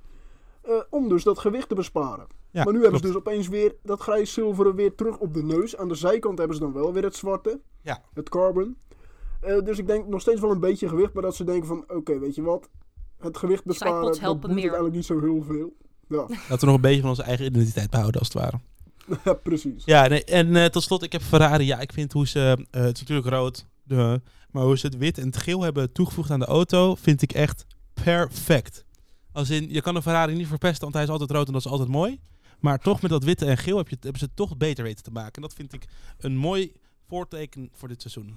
eh, 0.68 0.74
om 0.90 1.08
dus 1.08 1.22
dat 1.22 1.38
gewicht 1.38 1.68
te 1.68 1.74
besparen. 1.74 2.26
ja 2.50 2.64
maar 2.64 2.72
nu 2.72 2.82
hebben 2.82 3.00
ze 3.00 3.06
dus 3.06 3.16
opeens 3.16 3.48
weer 3.48 3.74
dat 3.82 4.00
grijs-zilveren 4.00 4.74
weer 4.74 4.94
terug 4.94 5.18
op 5.18 5.34
de 5.34 5.42
neus. 5.42 5.76
Aan 5.76 5.88
de 5.88 5.94
zijkant 5.94 6.38
hebben 6.38 6.56
ze 6.56 6.62
dan 6.62 6.72
wel 6.72 6.92
weer 6.92 7.02
het 7.02 7.16
zwarte. 7.16 7.60
Ja. 7.82 8.02
Het 8.14 8.28
carbon. 8.28 8.76
Eh, 9.40 9.64
dus 9.64 9.78
ik 9.78 9.86
denk 9.86 10.06
nog 10.06 10.20
steeds 10.20 10.40
wel 10.40 10.50
een 10.50 10.60
beetje 10.60 10.88
gewicht. 10.88 11.12
Maar 11.12 11.22
dat 11.22 11.36
ze 11.36 11.44
denken 11.44 11.66
van, 11.66 11.84
oké, 11.88 12.18
weet 12.18 12.34
je 12.34 12.42
wat? 12.42 12.68
Het 13.18 13.36
gewicht 13.36 13.64
besparen, 13.64 14.20
dat 14.20 14.42
het 14.42 14.46
meer. 14.46 14.64
eigenlijk 14.64 14.94
niet 14.94 15.04
zo 15.04 15.20
heel 15.20 15.42
veel. 15.42 15.72
Ja, 16.08 16.26
Dat 16.48 16.60
we 16.60 16.66
nog 16.66 16.74
een 16.74 16.80
beetje 16.80 17.00
van 17.00 17.10
onze 17.10 17.22
eigen 17.22 17.46
identiteit 17.46 17.90
behouden, 17.90 18.20
als 18.20 18.32
het 18.32 18.42
ware. 18.42 18.60
ja 19.24 19.32
precies. 19.32 19.84
Ja, 19.84 20.06
nee, 20.06 20.24
en 20.24 20.56
eh, 20.56 20.64
tot 20.64 20.82
slot, 20.82 21.02
ik 21.02 21.12
heb 21.12 21.22
Ferrari. 21.22 21.66
Ja, 21.66 21.80
ik 21.80 21.92
vind 21.92 22.12
hoe 22.12 22.26
ze, 22.26 22.66
eh, 22.70 22.82
het 22.82 22.94
is 22.94 23.00
natuurlijk 23.00 23.28
rood, 23.28 23.66
de, 23.82 24.20
maar 24.50 24.62
hoe 24.62 24.78
ze 24.78 24.86
het 24.86 24.96
wit 24.96 25.18
en 25.18 25.26
het 25.26 25.36
geel 25.36 25.62
hebben 25.62 25.92
toegevoegd 25.92 26.30
aan 26.30 26.38
de 26.38 26.46
auto, 26.46 26.94
vind 26.94 27.22
ik 27.22 27.32
echt 27.32 27.66
perfect. 27.94 28.84
Als 29.38 29.50
in, 29.50 29.70
je 29.70 29.80
kan 29.80 29.96
een 29.96 30.02
Ferrari 30.02 30.34
niet 30.34 30.46
verpesten, 30.46 30.82
want 30.82 30.94
hij 30.94 31.02
is 31.02 31.08
altijd 31.08 31.30
rood 31.30 31.46
en 31.46 31.52
dat 31.52 31.64
is 31.64 31.70
altijd 31.70 31.88
mooi. 31.88 32.20
Maar 32.60 32.78
toch 32.78 33.02
met 33.02 33.10
dat 33.10 33.24
witte 33.24 33.46
en 33.46 33.56
geel 33.56 33.76
heb 33.76 33.88
je, 33.88 33.96
hebben 34.00 34.18
ze 34.18 34.24
het 34.24 34.36
toch 34.36 34.56
beter 34.56 34.84
weten 34.84 35.04
te 35.04 35.10
maken. 35.10 35.32
En 35.32 35.42
dat 35.42 35.54
vind 35.54 35.72
ik 35.72 35.84
een 36.18 36.36
mooi 36.36 36.72
voorteken 37.08 37.70
voor 37.72 37.88
dit 37.88 38.00
seizoen. 38.00 38.36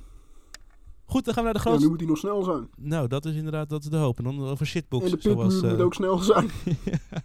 Goed, 1.05 1.25
dan 1.25 1.33
gaan 1.33 1.43
we 1.43 1.49
naar 1.49 1.61
de 1.61 1.63
Ja, 1.63 1.65
grootste... 1.65 1.83
nu 1.83 1.89
moet 1.89 1.99
hij 1.99 2.09
nog 2.09 2.17
snel 2.17 2.43
zijn. 2.43 2.69
Nou, 2.75 3.07
dat 3.07 3.25
is 3.25 3.35
inderdaad 3.35 3.69
dat 3.69 3.83
is 3.83 3.89
de 3.89 3.97
hoop. 3.97 4.17
En 4.17 4.23
dan 4.23 4.39
over 4.39 4.65
shitbox. 4.65 5.05
En 5.05 5.11
de 5.11 5.21
zoals, 5.21 5.37
pitmuur 5.37 5.69
moet 5.69 5.79
eh, 5.79 5.85
ook 5.85 5.93
snel 5.93 6.17
zijn. 6.17 6.49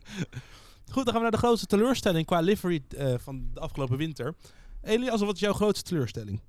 Goed, 0.95 1.05
dan 1.05 1.07
gaan 1.07 1.15
we 1.15 1.21
naar 1.21 1.31
de 1.31 1.37
grootste 1.37 1.67
teleurstelling 1.67 2.27
qua 2.27 2.41
livery 2.41 2.85
eh, 2.89 3.15
van 3.19 3.49
de 3.53 3.61
afgelopen 3.61 3.97
winter. 3.97 4.35
Elias, 4.83 5.21
wat 5.21 5.35
is 5.35 5.41
jouw 5.41 5.53
grootste 5.53 5.91
teleurstelling? 5.91 6.41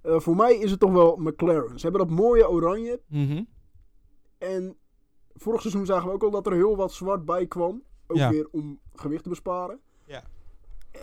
Eh, 0.00 0.20
voor 0.20 0.36
mij 0.36 0.56
is 0.56 0.70
het 0.70 0.80
toch 0.80 0.92
wel 0.92 1.16
McLaren. 1.16 1.78
Ze 1.78 1.88
hebben 1.88 2.06
dat 2.06 2.16
mooie 2.16 2.48
oranje. 2.48 3.00
Mhm. 3.06 3.42
En 4.38 4.76
vorig 5.36 5.60
seizoen 5.60 5.86
zagen 5.86 6.06
we 6.08 6.14
ook 6.14 6.22
al 6.22 6.30
dat 6.30 6.46
er 6.46 6.52
heel 6.52 6.76
wat 6.76 6.92
zwart 6.92 7.24
bij 7.24 7.46
kwam. 7.46 7.82
Ook 8.06 8.16
Ja. 8.16 8.30
weer 8.30 8.48
om 8.50 8.78
gewicht 8.94 9.22
te 9.22 9.28
besparen. 9.28 9.80
Ja. 10.04 10.22
Eh, 10.90 11.00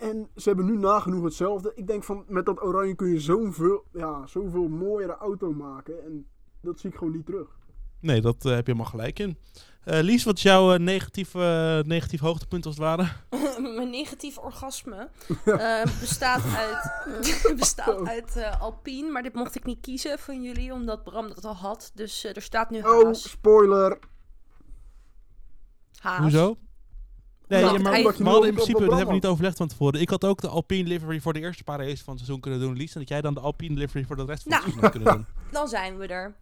En 0.00 0.28
ze 0.36 0.48
hebben 0.48 0.66
nu 0.66 0.76
nagenoeg 0.78 1.24
hetzelfde. 1.24 1.72
Ik 1.74 1.86
denk 1.86 2.04
van 2.04 2.24
met 2.28 2.46
dat 2.46 2.62
oranje 2.62 2.94
kun 2.94 3.08
je 3.08 3.20
zoveel, 3.20 3.84
ja, 3.92 4.26
zoveel 4.26 4.68
mooiere 4.68 5.16
auto 5.16 5.52
maken. 5.52 6.04
En 6.04 6.26
dat 6.60 6.80
zie 6.80 6.90
ik 6.90 6.96
gewoon 6.96 7.12
niet 7.12 7.26
terug. 7.26 7.58
Nee, 8.00 8.20
dat 8.20 8.34
eh, 8.36 8.42
heb 8.54 8.66
je 8.66 8.72
helemaal 8.72 8.90
gelijk 8.90 9.18
in. 9.18 9.36
Eh, 9.84 10.00
Lies, 10.00 10.24
wat 10.24 10.36
is 10.36 10.42
jouw 10.42 10.72
eh, 10.74 10.78
negatief, 10.80 11.34
eh, 11.34 11.78
negatief 11.80 12.20
hoogtepunt 12.20 12.66
als 12.66 12.74
het 12.76 12.84
ware? 12.84 13.08
Mijn 13.76 13.90
negatief 13.90 14.38
orgasme 14.38 15.08
eh, 15.44 15.82
bestaat 16.00 16.42
uit, 16.56 17.12
bestaat 17.58 18.06
uit 18.08 18.36
eh, 18.36 18.60
Alpine. 18.60 19.10
Maar 19.10 19.22
dit 19.22 19.34
mocht 19.34 19.54
ik 19.54 19.64
niet 19.64 19.80
kiezen 19.80 20.18
van 20.18 20.42
jullie, 20.42 20.72
omdat 20.72 21.04
Bram 21.04 21.28
dat 21.28 21.44
al 21.44 21.54
had. 21.54 21.90
Dus 21.94 22.24
eh, 22.24 22.36
er 22.36 22.42
staat 22.42 22.70
nu 22.70 22.78
Oh, 22.82 23.04
haas. 23.04 23.30
spoiler. 23.30 23.98
haas. 25.98 26.18
Hoezo? 26.18 26.56
Nee, 27.48 27.60
ja, 27.64 27.72
maar 27.78 27.92
eigenlijk- 27.92 28.18
we 28.18 28.24
hadden 28.28 28.48
in 28.48 28.54
principe, 28.54 28.80
dat 28.80 28.88
hebben 28.90 29.06
we 29.08 29.12
niet 29.14 29.26
overlegd 29.26 29.56
van 29.56 29.68
tevoren. 29.68 30.00
Ik 30.00 30.10
had 30.10 30.24
ook 30.24 30.40
de 30.40 30.48
Alpine 30.48 30.88
livery 30.88 31.20
voor 31.20 31.32
de 31.32 31.40
eerste 31.40 31.64
paar 31.64 31.78
races 31.78 32.02
van 32.02 32.14
het 32.14 32.22
seizoen 32.22 32.40
kunnen 32.40 32.60
doen, 32.60 32.76
Lies. 32.76 32.92
En 32.94 33.00
dat 33.00 33.08
jij 33.08 33.20
dan 33.20 33.34
de 33.34 33.40
Alpine 33.40 33.78
livery 33.78 34.04
voor 34.04 34.16
de 34.16 34.24
rest 34.24 34.42
van 34.42 34.52
het 34.52 34.60
Nou. 34.60 34.72
seizoen 34.80 34.82
had 34.82 35.02
kunnen 35.02 35.12
doen. 35.42 35.50
Dan 35.52 35.68
zijn 35.68 35.98
we 35.98 36.06
er. 36.06 36.34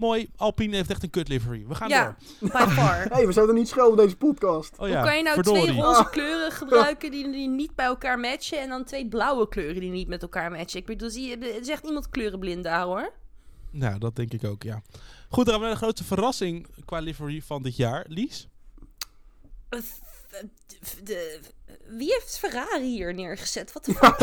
Mooi, 0.00 0.30
Alpine 0.36 0.76
heeft 0.76 0.90
echt 0.90 1.02
een 1.02 1.10
kut 1.10 1.28
livery. 1.28 1.64
We 1.66 1.74
gaan 1.74 1.88
Ja, 1.88 2.16
door. 2.40 2.50
by 2.50 2.56
far. 2.70 3.02
Hé, 3.02 3.08
hey, 3.14 3.26
we 3.26 3.32
zouden 3.32 3.54
niet 3.54 3.68
schelden 3.68 3.96
deze 4.04 4.16
podcast. 4.16 4.78
Oh 4.78 4.88
ja, 4.88 4.94
Hoe 4.94 5.04
kan 5.04 5.16
je 5.16 5.22
nou 5.22 5.34
verdorie. 5.34 5.62
twee 5.62 5.80
roze 5.80 6.08
kleuren 6.10 6.52
gebruiken 6.52 7.10
die, 7.10 7.30
die 7.32 7.48
niet 7.48 7.74
bij 7.74 7.86
elkaar 7.86 8.18
matchen... 8.18 8.60
en 8.60 8.68
dan 8.68 8.84
twee 8.84 9.08
blauwe 9.08 9.48
kleuren 9.48 9.80
die 9.80 9.90
niet 9.90 10.08
met 10.08 10.22
elkaar 10.22 10.50
matchen? 10.50 10.80
Ik 10.80 10.86
bedoel, 10.86 11.10
zie 11.10 11.26
je, 11.28 11.36
er 11.36 11.60
is 11.60 11.68
echt 11.68 11.84
iemand 11.84 12.08
kleurenblind 12.08 12.64
daar, 12.64 12.82
hoor. 12.84 13.12
Nou, 13.70 13.98
dat 13.98 14.16
denk 14.16 14.32
ik 14.32 14.44
ook, 14.44 14.62
ja. 14.62 14.82
Goed, 15.28 15.44
dan 15.46 15.54
gaan 15.54 15.62
we 15.64 15.70
de 15.70 15.76
grootste 15.76 16.04
verrassing 16.04 16.66
qua 16.84 16.98
livery 16.98 17.42
van 17.42 17.62
dit 17.62 17.76
jaar. 17.76 18.04
Lies? 18.08 18.48
Eh, 19.68 19.80
de- 21.04 21.40
wie 21.88 22.12
heeft 22.12 22.38
Ferrari 22.38 22.86
hier 22.88 23.14
neergezet? 23.14 23.72
Wat 23.72 23.84
de 23.84 23.92
fuck? 24.00 24.18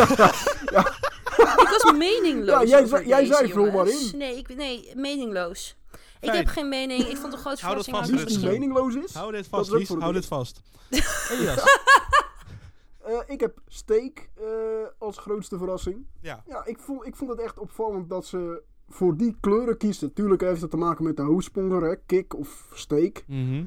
Ik 1.61 1.79
was 1.81 1.91
meningloos 1.97 2.69
Ja, 2.69 2.81
jij 2.83 3.05
jij 3.05 3.19
deze, 3.19 3.33
zei, 3.33 3.51
vul 3.51 3.71
maar 3.71 3.87
in. 3.87 4.11
Nee, 4.17 4.37
ik, 4.37 4.55
nee, 4.55 4.91
meningloos. 4.95 5.77
Ik 6.21 6.31
heb 6.31 6.47
geen 6.47 6.69
mening. 6.69 7.03
Ik 7.03 7.17
vond 7.17 7.31
de 7.31 7.37
grootste 7.37 7.65
Hou 7.65 7.77
dat 7.77 7.85
verrassing... 7.85 8.19
vast, 8.19 8.35
Lies 8.35 8.43
meningloos 8.43 8.95
is. 8.95 9.13
Hou 9.13 9.31
dit 9.31 9.47
vast, 9.47 9.71
Lies. 9.71 9.89
Hou 9.89 10.13
dit 10.13 10.25
vast. 10.25 10.61
Elias? 11.31 11.63
Eh, 13.07 13.19
ik 13.27 13.39
heb 13.39 13.59
Steak 13.67 14.29
eh, 14.35 14.45
als 14.97 15.17
grootste 15.17 15.57
verrassing. 15.57 16.05
Ja. 16.21 16.43
Ja, 16.47 16.65
ik 16.65 16.79
vond, 16.79 17.05
ik 17.05 17.15
vond 17.15 17.29
het 17.29 17.39
echt 17.39 17.59
opvallend 17.59 18.09
dat 18.09 18.25
ze 18.25 18.63
voor 18.89 19.17
die 19.17 19.37
kleuren 19.39 19.77
kiezen. 19.77 20.13
Tuurlijk 20.13 20.41
heeft 20.41 20.61
het 20.61 20.71
te 20.71 20.77
maken 20.77 21.03
met 21.03 21.17
de 21.17 21.21
hoofdsponsor, 21.21 21.83
hè, 21.83 21.95
Kik 22.05 22.35
of 22.35 22.69
Steak. 22.73 23.23
Mhm. 23.27 23.63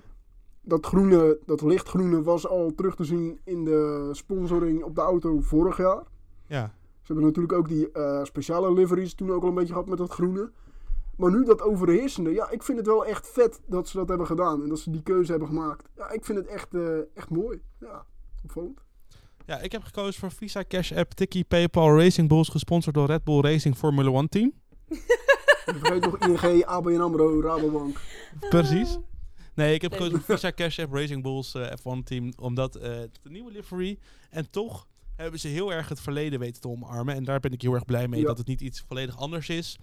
Dat 0.63 0.87
groene, 0.87 1.39
dat 1.47 1.63
lichtgroene 1.63 2.23
was 2.23 2.47
al 2.47 2.73
terug 2.77 2.97
te 2.97 3.05
zien 3.05 3.41
in 3.45 3.65
de 3.65 4.09
sponsoring 4.13 4.83
op 4.83 4.95
de 4.95 5.01
auto 5.01 5.41
vorig 5.41 5.77
jaar. 5.77 6.03
Ja. 6.47 6.75
Ze 7.11 7.17
hebben 7.17 7.33
natuurlijk 7.35 7.59
ook 7.59 7.69
die 7.69 7.93
eh, 7.93 8.25
speciale 8.25 8.73
liveries 8.73 9.15
toen 9.15 9.31
ook 9.31 9.43
al 9.43 9.49
een 9.49 9.55
beetje 9.55 9.73
gehad 9.73 9.89
met 9.89 9.99
dat 9.99 10.11
groene. 10.11 10.51
Maar 11.17 11.31
nu 11.31 11.45
dat 11.45 11.63
overheersende, 11.63 12.33
ja, 12.33 12.51
ik 12.51 12.63
vind 12.63 12.79
het 12.79 12.87
wel 12.87 13.07
echt 13.07 13.29
vet 13.29 13.61
dat 13.67 13.89
ze 13.89 13.97
dat 13.97 14.09
hebben 14.09 14.27
gedaan. 14.27 14.63
En 14.63 14.69
dat 14.69 14.79
ze 14.79 14.91
die 14.91 15.03
keuze 15.03 15.31
hebben 15.31 15.49
gemaakt. 15.49 15.89
Ja, 15.97 16.11
ik 16.11 16.25
vind 16.25 16.39
het 16.39 16.47
echt, 16.47 16.75
eh, 16.75 16.99
echt 17.15 17.31
mooi. 17.31 17.63
Ja, 17.81 18.05
opvallend. 18.45 18.81
Ja, 19.47 19.59
ik 19.59 19.73
heb 19.73 19.83
gekozen 19.83 20.21
voor 20.21 20.31
Visa 20.31 20.65
Cash 20.69 20.93
App 20.93 21.13
Tiki 21.13 21.45
PayPal 21.45 21.99
Racing 21.99 22.29
Bulls, 22.29 22.49
gesponsord 22.49 22.95
door 22.95 23.07
Red 23.07 23.25
Bull 23.25 23.41
Racing 23.41 23.77
Formula 23.77 24.11
1 24.11 24.29
Team. 24.29 24.53
Vergeet 25.65 26.05
nog 26.05 26.45
ING, 26.45 26.65
ABN 26.65 27.01
AMRO, 27.01 27.41
Rabobank. 27.41 28.01
Precies. 28.49 28.99
Nee, 29.55 29.75
ik 29.75 29.83
heb 29.83 29.93
gekozen 29.93 30.21
voor 30.21 30.35
Visa 30.35 30.53
Cash 30.53 30.79
App 30.79 30.93
Racing 30.93 31.23
Bulls 31.23 31.55
eh, 31.55 31.73
F1 31.73 32.03
Team, 32.05 32.33
omdat 32.37 32.77
eh, 32.77 32.91
het 32.91 33.21
een 33.23 33.33
nieuwe 33.33 33.53
livery. 33.53 33.99
En 34.31 34.51
toch 34.51 34.87
hebben 35.21 35.41
ze 35.41 35.49
heel 35.49 35.73
erg 35.73 35.89
het 35.89 36.01
verleden 36.01 36.39
weten 36.39 36.61
te 36.61 36.69
omarmen. 36.69 37.15
En 37.15 37.25
daar 37.25 37.41
ben 37.41 37.53
ik 37.53 37.63
heel 37.63 37.75
erg 37.75 37.85
blij 37.85 38.09
mee 38.09 38.21
Ja. 38.21 38.27
dat 38.27 38.39
het 38.39 38.47
niet 38.47 38.61
iets 38.61 38.85
volledig 38.89 39.17
anders 39.19 39.49
is. 39.49 39.79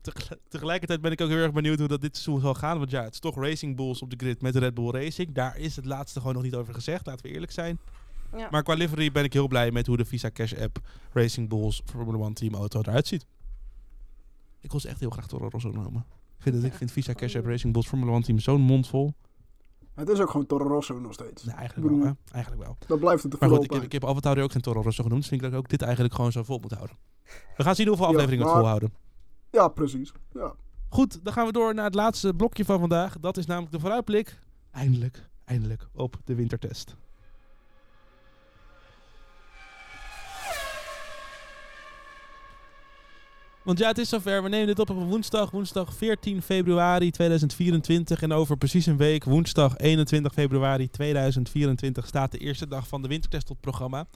Tegel- 0.00 0.36
tegelijkertijd 0.48 1.00
ben 1.00 1.12
ik 1.12 1.20
ook 1.20 1.28
heel 1.28 1.38
erg 1.38 1.52
benieuwd 1.52 1.78
hoe 1.78 1.88
dat 1.88 2.00
dit 2.00 2.16
seizoen 2.16 2.40
zal 2.40 2.54
gaan. 2.54 2.78
Want 2.78 2.90
ja, 2.90 3.02
het 3.02 3.12
is 3.12 3.18
toch 3.20 3.36
Racing 3.36 3.76
Bulls 3.76 4.02
op 4.02 4.10
de 4.10 4.16
grid 4.16 4.42
met 4.42 4.56
Red 4.56 4.74
Bull 4.74 4.90
Racing. 4.90 5.34
Daar 5.34 5.58
is 5.58 5.76
het 5.76 5.84
laatste 5.84 6.18
gewoon 6.18 6.34
nog 6.34 6.42
niet 6.42 6.54
over 6.54 6.74
gezegd, 6.74 7.06
laten 7.06 7.26
we 7.26 7.32
eerlijk 7.32 7.52
zijn. 7.52 7.78
Ja. 8.36 8.48
Maar 8.50 8.62
qua 8.62 8.74
livery 8.74 9.12
ben 9.12 9.24
ik 9.24 9.32
heel 9.32 9.48
blij 9.48 9.70
met 9.70 9.86
hoe 9.86 9.96
de 9.96 10.04
Visa 10.04 10.30
Cash 10.30 10.52
App 10.54 10.78
Racing 11.12 11.48
Bulls 11.48 11.82
Formula 11.84 12.24
1 12.24 12.32
Team 12.34 12.54
auto 12.54 12.80
eruit 12.80 13.06
ziet. 13.06 13.26
Ik 14.60 14.70
wil 14.70 14.80
ze 14.80 14.88
echt 14.88 15.00
heel 15.00 15.10
graag 15.10 15.26
Toro 15.26 15.48
Rosso 15.48 15.70
noemen. 15.70 16.04
Ik 16.36 16.42
vind, 16.42 16.54
het, 16.54 16.64
ik 16.64 16.74
vind 16.74 16.92
Visa 16.92 17.12
Cash 17.12 17.36
App 17.36 17.46
Racing 17.46 17.72
Bulls 17.72 17.86
Formula 17.88 18.12
1 18.12 18.22
Team 18.22 18.38
zo'n 18.38 18.60
mondvol. 18.60 19.14
Het 19.94 20.08
is 20.08 20.20
ook 20.20 20.30
gewoon 20.30 20.46
Toro 20.46 20.66
Rosso 20.68 20.98
nog 21.00 21.12
steeds. 21.12 21.46
Eigenlijk 21.46 21.90
wel? 21.90 22.16
Eigenlijk 22.32 22.64
wel. 22.64 22.76
Dat 22.86 22.98
blijft 23.00 23.22
het 23.22 23.40
Maar 23.40 23.48
goed, 23.48 23.64
ik 23.64 23.82
ik 23.82 23.92
heb 23.92 24.04
Avatar 24.04 24.38
ook 24.42 24.52
geen 24.52 24.60
Toro 24.62 24.80
Rosso 24.82 25.02
genoemd. 25.02 25.22
Dus 25.22 25.32
ik 25.32 25.40
dat 25.42 25.52
ik 25.52 25.56
ook 25.58 25.68
dit 25.68 25.82
eigenlijk 25.82 26.14
gewoon 26.14 26.32
zo 26.32 26.42
vol 26.42 26.58
moet 26.58 26.72
houden. 26.72 26.96
We 27.56 27.62
gaan 27.62 27.74
zien 27.74 27.86
hoeveel 27.88 28.06
Ja, 28.06 28.10
afleveringen 28.12 28.46
we 28.46 28.52
maar- 28.52 28.62
het 28.62 28.70
volhouden. 28.70 29.00
Ja, 29.50 29.68
precies. 29.68 30.12
Ja. 30.32 30.54
Goed, 30.88 31.24
dan 31.24 31.32
gaan 31.32 31.46
we 31.46 31.52
door 31.52 31.74
naar 31.74 31.84
het 31.84 31.94
laatste 31.94 32.34
blokje 32.34 32.64
van 32.64 32.78
vandaag. 32.80 33.18
Dat 33.20 33.36
is 33.36 33.46
namelijk 33.46 33.72
de 33.72 33.80
vooruitblik. 33.80 34.40
Eindelijk, 34.70 35.28
eindelijk 35.44 35.88
op 35.92 36.16
de 36.24 36.34
wintertest. 36.34 36.96
Want 43.62 43.78
ja, 43.78 43.88
het 43.88 43.98
is 43.98 44.08
zover. 44.08 44.42
We 44.42 44.48
nemen 44.48 44.66
dit 44.66 44.78
op 44.78 44.90
op 44.90 45.08
woensdag, 45.08 45.50
woensdag 45.50 45.94
14 45.94 46.42
februari 46.42 47.10
2024. 47.10 48.22
En 48.22 48.32
over 48.32 48.56
precies 48.56 48.86
een 48.86 48.96
week, 48.96 49.24
woensdag 49.24 49.78
21 49.78 50.32
februari 50.32 50.90
2024, 50.90 52.06
staat 52.06 52.32
de 52.32 52.38
eerste 52.38 52.68
dag 52.68 52.88
van 52.88 53.02
de 53.02 53.08
wintertest 53.08 53.50
op 53.50 53.56
het 53.56 53.60
programma. 53.60 54.06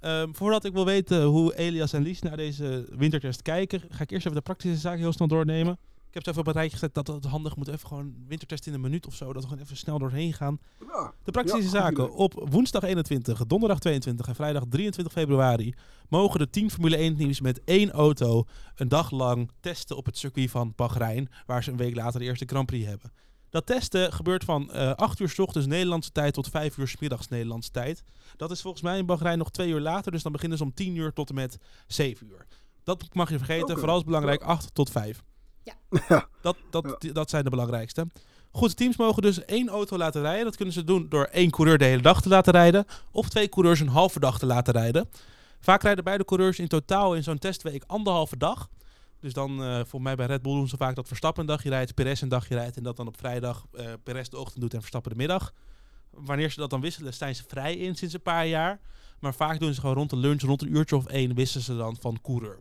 Ehm, 0.00 0.32
voordat 0.32 0.64
ik 0.64 0.72
wil 0.72 0.84
weten 0.84 1.22
hoe 1.22 1.56
Elias 1.56 1.92
en 1.92 2.02
Lies 2.02 2.20
naar 2.20 2.36
deze 2.36 2.86
wintertest 2.96 3.42
kijken, 3.42 3.80
ga 3.88 4.02
ik 4.02 4.10
eerst 4.10 4.26
even 4.26 4.36
de 4.36 4.44
praktische 4.44 4.76
zaken 4.76 5.00
heel 5.00 5.12
snel 5.12 5.28
doornemen. 5.28 5.78
Ik 6.14 6.24
heb 6.24 6.34
zo 6.34 6.40
even 6.40 6.50
op 6.50 6.56
een 6.56 6.60
rijtje 6.60 6.78
gezet 6.78 6.94
dat 7.06 7.06
het 7.06 7.24
handig 7.24 7.56
moet. 7.56 7.68
Even 7.68 7.88
gewoon 7.88 8.14
wintertest 8.26 8.66
in 8.66 8.74
een 8.74 8.80
minuut 8.80 9.06
of 9.06 9.14
zo. 9.14 9.32
Dat 9.32 9.42
we 9.42 9.48
gewoon 9.48 9.64
even 9.64 9.76
snel 9.76 9.98
doorheen 9.98 10.32
gaan. 10.32 10.58
ja. 10.80 11.12
De 11.24 11.30
praktische 11.30 11.62
Ja, 11.62 11.68
zaken. 11.68 12.12
Op 12.12 12.46
woensdag 12.50 12.82
21, 12.82 13.46
donderdag 13.46 13.78
22 13.78 14.26
en 14.26 14.34
vrijdag 14.34 14.64
23 14.68 15.12
februari 15.12 15.74
mogen 16.08 16.38
de 16.38 16.50
10 16.50 16.70
Formule 16.70 16.96
1 16.96 17.16
teams 17.16 17.40
met 17.40 17.64
één 17.64 17.90
auto 17.90 18.44
een 18.74 18.88
dag 18.88 19.10
lang 19.10 19.50
testen 19.60 19.96
op 19.96 20.06
het 20.06 20.18
circuit 20.18 20.50
van 20.50 20.72
Bahrein, 20.76 21.28
waar 21.46 21.62
ze 21.62 21.70
een 21.70 21.76
week 21.76 21.94
later 21.94 22.20
de 22.20 22.26
eerste 22.26 22.46
Grand 22.46 22.66
Prix 22.66 22.86
hebben. 22.86 23.12
Dat 23.50 23.66
testen 23.66 24.12
gebeurt 24.12 24.44
van 24.44 24.72
eh 24.72 24.92
8 24.92 25.20
uur 25.20 25.28
s 25.28 25.38
ochtends 25.38 25.66
Nederlandse 25.66 26.12
tijd 26.12 26.34
tot 26.34 26.48
5 26.48 26.76
uur 26.76 26.88
s 26.88 26.96
middags 26.98 27.28
Nederlandse 27.28 27.70
tijd. 27.70 28.02
Dat 28.36 28.50
is 28.50 28.60
volgens 28.60 28.82
mij 28.82 28.98
in 28.98 29.06
Bahrein 29.06 29.38
nog 29.38 29.50
twee 29.50 29.68
uur 29.68 29.80
later, 29.80 30.12
dus 30.12 30.22
dan 30.22 30.32
beginnen 30.32 30.58
ze 30.58 30.64
om 30.64 30.74
10 30.74 30.96
uur 30.96 31.12
tot 31.12 31.28
en 31.28 31.34
met 31.34 31.58
7 31.86 32.26
uur. 32.26 32.46
Dat 32.84 33.14
mag 33.14 33.30
je 33.30 33.36
vergeten, 33.38 33.78
vooral 33.78 33.96
is 33.96 34.04
belangrijk 34.04 34.42
8 34.42 34.74
tot 34.74 34.90
5. 34.90 35.22
Ja. 35.64 36.28
Dat, 36.42 36.56
dat, 36.70 37.06
dat 37.12 37.30
zijn 37.30 37.44
de 37.44 37.50
belangrijkste. 37.50 38.06
Goed, 38.50 38.76
teams 38.76 38.96
mogen 38.96 39.22
dus 39.22 39.44
één 39.44 39.68
auto 39.68 39.96
laten 39.96 40.22
rijden. 40.22 40.44
Dat 40.44 40.56
kunnen 40.56 40.74
ze 40.74 40.84
doen 40.84 41.08
door 41.08 41.24
één 41.24 41.50
coureur 41.50 41.78
de 41.78 41.84
hele 41.84 42.02
dag 42.02 42.22
te 42.22 42.28
laten 42.28 42.52
rijden. 42.52 42.84
Of 43.10 43.28
twee 43.28 43.48
coureurs 43.48 43.80
een 43.80 43.88
halve 43.88 44.20
dag 44.20 44.38
te 44.38 44.46
laten 44.46 44.72
rijden. 44.72 45.08
Vaak 45.60 45.82
rijden 45.82 46.04
beide 46.04 46.24
coureurs 46.24 46.58
in 46.58 46.68
totaal 46.68 47.14
in 47.14 47.22
zo'n 47.22 47.38
testweek 47.38 47.84
anderhalve 47.86 48.36
dag. 48.36 48.68
Dus 49.20 49.32
dan, 49.32 49.62
eh 49.62 49.80
voor 49.84 50.02
mij 50.02 50.14
bij 50.14 50.26
Red 50.26 50.42
Bull 50.42 50.54
doen 50.54 50.68
ze 50.68 50.76
vaak 50.76 50.94
dat 50.94 51.06
Verstappen 51.06 51.42
een 51.42 51.48
dagje 51.48 51.68
rijdt, 51.68 51.94
Perez 51.94 52.20
een 52.20 52.28
dagje 52.28 52.54
rijdt. 52.54 52.76
En 52.76 52.82
dat 52.82 52.96
dan 52.96 53.06
op 53.06 53.18
vrijdag 53.18 53.66
eh 53.72 53.86
Perez 54.02 54.28
de 54.28 54.38
ochtend 54.38 54.60
doet 54.60 54.74
en 54.74 54.78
Verstappen 54.80 55.10
de 55.10 55.16
middag. 55.16 55.52
Wanneer 56.10 56.50
ze 56.50 56.60
dat 56.60 56.70
dan 56.70 56.80
wisselen, 56.80 57.14
zijn 57.14 57.34
ze 57.34 57.44
vrij 57.48 57.76
in 57.76 57.94
sinds 57.94 58.14
een 58.14 58.22
paar 58.22 58.46
jaar. 58.46 58.80
Maar 59.20 59.34
vaak 59.34 59.60
doen 59.60 59.74
ze 59.74 59.80
gewoon 59.80 59.96
rond 59.96 60.10
de 60.10 60.16
lunch, 60.16 60.40
rond 60.40 60.62
een 60.62 60.76
uurtje 60.76 60.96
of 60.96 61.06
één, 61.06 61.34
wisselen 61.34 61.64
ze 61.64 61.76
dan 61.76 61.96
van 62.00 62.18
coureur. 62.22 62.58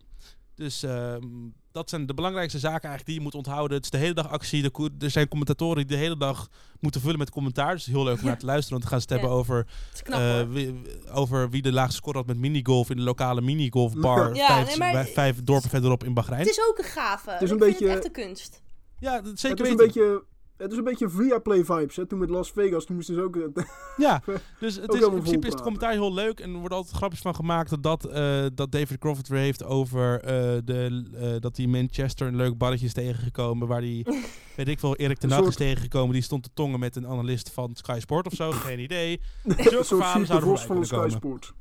Dus 0.55 0.83
ehm, 0.83 1.25
dat 1.71 1.89
zijn 1.89 2.05
de 2.05 2.13
belangrijkste 2.13 2.59
zaken 2.59 2.89
eigenlijk 2.89 3.05
die 3.05 3.15
je 3.15 3.21
moet 3.21 3.35
onthouden. 3.35 3.75
Het 3.77 3.85
is 3.85 3.91
de 3.91 3.97
hele 3.97 4.13
dag 4.13 4.29
actie. 4.29 4.71
Er 4.99 5.09
zijn 5.11 5.27
commentatoren 5.27 5.75
die 5.75 5.85
de 5.97 6.03
hele 6.03 6.17
dag 6.17 6.49
moeten 6.79 7.01
vullen 7.01 7.17
met 7.19 7.29
commentaar. 7.29 7.73
Dus 7.73 7.85
heel 7.85 8.03
leuk 8.03 8.19
om 8.19 8.25
naar 8.27 8.37
te 8.37 8.45
luisteren. 8.45 8.79
Want 8.79 8.81
dan 8.89 8.91
gaan 8.91 9.01
ze 9.01 9.13
het 9.13 9.21
hebben 9.21 9.29
Ja. 9.29 9.35
over, 9.43 9.57
Het 9.57 9.93
is 9.93 10.01
knap 10.03 10.19
eh, 10.19 10.43
wie, 10.53 10.81
over 11.11 11.49
wie 11.49 11.61
de 11.61 11.71
laagste 11.71 11.95
score 11.95 12.17
had 12.17 12.27
met 12.27 12.37
minigolf 12.37 12.89
in 12.89 12.95
de 12.95 13.01
lokale 13.01 13.41
minigolfbar. 13.41 14.35
Ja, 14.35 14.47
vijf, 14.47 14.67
nee, 14.67 14.77
maar- 14.77 14.91
bij- 14.91 15.05
vijf 15.05 15.43
dorpen 15.43 15.69
verderop 15.69 16.03
in 16.03 16.13
Bahrein. 16.13 16.39
Het 16.39 16.49
is 16.49 16.65
ook 16.69 16.77
een 16.77 16.83
gave. 16.83 17.31
Het 17.31 17.41
is 17.41 17.49
een 17.49 17.55
Ik 17.57 17.63
vind 17.63 17.71
beetje- 17.79 17.87
het 17.93 17.95
echt 18.05 18.17
een 18.17 18.25
kunst. 18.25 18.61
ja, 18.99 19.21
dat 19.21 19.39
zeker 19.39 19.57
het 19.57 19.65
is 19.65 19.71
een 19.71 19.77
beetje... 19.85 20.23
Het 20.63 20.71
is 20.71 20.77
een 20.77 20.83
beetje 20.83 21.09
Viaplay 21.09 21.63
vibes. 21.65 21.95
Hè? 21.95 22.05
Toen 22.05 22.19
met 22.19 22.29
Las 22.29 22.51
Vegas, 22.51 22.85
toen 22.85 22.95
moesten 22.95 23.15
ze 23.15 23.21
ook... 23.21 23.35
eh, 23.35 23.63
Ja, 23.97 24.21
dus 24.59 24.75
het 24.75 24.89
Ook 24.89 24.95
is, 24.95 25.01
in 25.05 25.09
principe 25.11 25.47
is 25.47 25.53
het 25.53 25.61
commentaar 25.61 25.91
heel 25.91 26.13
leuk. 26.13 26.39
En 26.39 26.53
er 26.53 26.59
worden 26.59 26.77
altijd 26.77 26.95
grapjes 26.95 27.21
van 27.21 27.35
gemaakt 27.35 27.69
dat, 27.69 27.83
dat, 27.83 28.05
eh, 28.05 28.45
dat 28.53 28.71
David 28.71 28.97
Crawford 28.97 29.27
weer 29.27 29.39
heeft 29.39 29.63
over 29.63 30.19
eh, 30.21 30.31
de, 30.65 31.03
eh, 31.13 31.29
dat 31.39 31.55
hij 31.57 31.65
in 31.65 31.71
Manchester 31.71 32.27
een 32.27 32.35
leuk 32.35 32.57
barretje 32.57 32.85
is 32.85 32.93
tegengekomen. 32.93 33.67
Waar 33.67 33.81
die, 33.81 34.05
weet 34.57 34.67
ik 34.67 34.79
veel, 34.79 34.95
Erik 34.95 35.17
ten 35.17 35.31
Hag 35.31 35.45
is 35.47 35.55
tegengekomen. 35.55 36.13
Die 36.13 36.21
stond 36.23 36.43
te 36.43 36.49
tongen 36.53 36.79
met 36.79 36.95
een 36.95 37.07
analist 37.07 37.49
van 37.53 37.69
Sky 37.75 37.97
Sport 37.99 38.25
of 38.25 38.33
zo. 38.33 38.51
Geen 38.67 38.79
idee. 38.79 39.21
een 39.43 39.55
Zulke 39.63 39.71
soort 39.71 39.87
verhalen 39.87 40.27
zouden 40.27 40.57
van 40.59 40.85
Sky 40.85 40.95
komen. 40.95 41.11
Sports. 41.11 41.53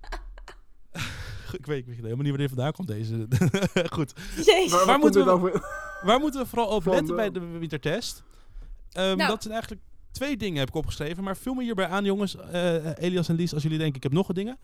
Ik 1.53 1.67
weet 1.67 1.85
helemaal 1.87 2.17
niet 2.17 2.29
waar 2.29 2.39
dit 2.39 2.49
vandaan 2.49 2.73
komt, 2.73 2.89
deze. 2.89 3.27
Goed. 3.91 4.13
Jezus. 4.37 4.71
Waar, 4.71 4.79
Waar 4.79 4.87
waar 4.87 4.99
moeten 4.99 5.43
we- 5.43 5.61
Waar 6.03 6.21
moeten 6.21 6.41
we 6.41 6.47
vooral 6.47 6.71
over 6.71 6.83
Van 6.83 6.93
letten 6.95 7.17
bij 7.17 7.31
de 7.31 7.41
wintertest? 7.59 8.23
Ehm, 8.93 9.17
Nou. 9.17 9.29
Dat 9.31 9.43
zijn 9.43 9.53
eigenlijk 9.55 9.83
twee 10.11 10.37
dingen 10.37 10.59
heb 10.59 10.69
ik 10.69 10.75
opgeschreven. 10.75 11.25
Maar 11.25 11.37
vul 11.37 11.55
me 11.55 11.63
hierbij 11.63 11.87
aan, 11.87 12.05
jongens. 12.05 12.37
eh, 12.37 12.99
Elias 12.99 13.29
en 13.29 13.35
Lies, 13.37 13.55
als 13.55 13.63
jullie 13.63 13.79
denken, 13.79 13.97
ik 13.97 14.03
heb 14.03 14.13
nog 14.13 14.27
wat 14.27 14.37
dingen. 14.37 14.59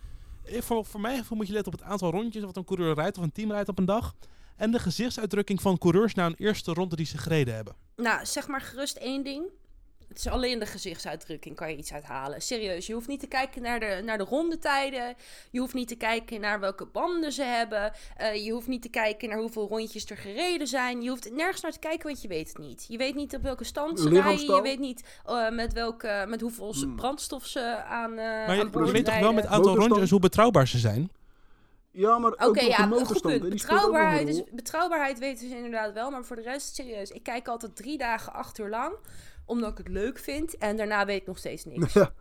Eh, 0.45 0.61
Voor, 0.61 0.85
voor 0.85 1.01
mij 1.01 1.17
gevoel 1.19 1.37
moet 1.37 1.47
je 1.47 1.53
letten 1.53 1.73
op 1.73 1.79
het 1.79 1.89
aantal 1.89 2.11
rondjes 2.11 2.45
wat 2.45 2.57
een 2.57 2.65
coureur 2.65 2.95
rijdt 2.95 3.19
of 3.19 3.25
een 3.25 3.33
team 3.33 3.51
rijdt 3.53 3.69
op 3.69 3.79
een 3.79 3.85
dag. 3.85 4.15
En 4.57 4.71
de 4.71 4.79
gezichtsuitdrukking 4.79 5.63
van 5.63 5.79
coureurs 5.79 6.15
na 6.15 6.27
een 6.27 6.35
eerste 6.39 6.73
ronde 6.73 6.97
die 6.97 7.07
ze 7.07 7.19
gereden 7.19 7.55
hebben. 7.55 7.75
Nou, 7.97 8.27
zeg 8.27 8.49
maar 8.49 8.61
gerust 8.61 8.97
één 8.97 9.25
ding. 9.25 9.43
Het 10.09 10.19
is 10.19 10.29
alleen 10.29 10.59
de 10.59 10.67
gezichtsuitdrukking 10.67 11.57
kan 11.57 11.71
je 11.71 11.77
iets 11.77 11.93
uithalen. 11.93 12.43
Serieus, 12.43 12.87
je 12.87 12.93
hoeft 12.93 13.07
niet 13.09 13.21
te 13.21 13.27
kijken 13.27 13.63
naar 13.63 13.81
de, 13.81 14.01
naar 14.05 14.19
de 14.19 14.25
rondetijden. 14.25 15.15
Je 15.51 15.59
hoeft 15.61 15.75
niet 15.75 15.89
te 15.89 15.95
kijken 15.97 16.41
naar 16.41 16.61
welke 16.61 16.87
banden 16.87 17.33
ze 17.33 17.43
hebben. 17.43 17.93
Eh, 18.17 18.45
je 18.45 18.53
hoeft 18.53 18.67
niet 18.67 18.83
te 18.83 18.89
kijken 18.89 19.29
naar 19.29 19.39
hoeveel 19.39 19.69
rondjes 19.69 20.11
er 20.11 20.17
gereden 20.17 20.67
zijn. 20.67 21.03
Je 21.03 21.09
hoeft 21.09 21.33
nergens 21.33 21.61
naar 21.63 21.73
te 21.73 21.79
kijken, 21.79 22.07
want 22.07 22.23
je 22.23 22.29
weet 22.29 22.49
het 22.49 22.59
niet. 22.59 22.85
Je 22.89 22.97
weet 22.99 23.15
niet 23.15 23.35
op 23.35 23.43
welke 23.43 23.65
stand 23.65 24.01
ze 24.01 24.09
rijden. 24.09 24.55
Je 24.55 24.63
weet 24.63 24.79
niet 24.79 25.05
eh, 25.27 25.51
met, 25.51 25.73
welke, 25.73 26.25
met 26.29 26.41
hoeveel 26.41 26.67
Hmm. 26.73 26.97
brandstof 26.97 27.47
ze 27.47 27.61
aan, 27.85 28.11
eh 28.11 28.17
Maar 28.17 28.49
aan 28.49 28.57
je, 28.57 28.69
boord 28.69 28.87
je 28.87 28.93
weet 28.93 29.05
toch 29.05 29.19
wel 29.19 29.33
met 29.33 29.45
rijden. 29.45 29.51
aantal 29.67 29.77
rondjes 29.77 30.11
hoe 30.11 30.21
betrouwbaar 30.21 30.69
ze 30.69 30.79
zijn? 30.79 31.11
Ja, 31.91 32.19
maar 32.19 32.33
ook 32.39 32.59
ja, 32.59 32.87
de 32.87 32.97
een 32.97 33.07
goed 33.07 33.21
punt. 33.21 33.49
Betrouwbaarheid, 33.49 34.45
betrouwbaarheid 34.51 35.19
weten 35.19 35.49
ze 35.49 35.57
inderdaad 35.57 35.93
wel, 35.93 36.11
maar 36.11 36.25
voor 36.25 36.37
de 36.37 36.43
rest 36.43 36.75
serieus. 36.75 37.11
Ik 37.11 37.23
kijk 37.23 37.49
altijd 37.49 37.77
drie 37.77 37.99
dagen, 37.99 38.33
acht 38.33 38.59
uur 38.59 38.69
lang, 38.69 38.95
omdat 39.49 39.71
ik 39.71 39.79
het 39.79 39.89
leuk 39.89 40.19
vind. 40.19 40.57
En 40.59 40.77
daarna 40.77 41.07
weet 41.07 41.21
ik 41.21 41.27
nog 41.27 41.39
steeds 41.39 41.65
niks. 41.65 41.93
Ja. 42.01 42.13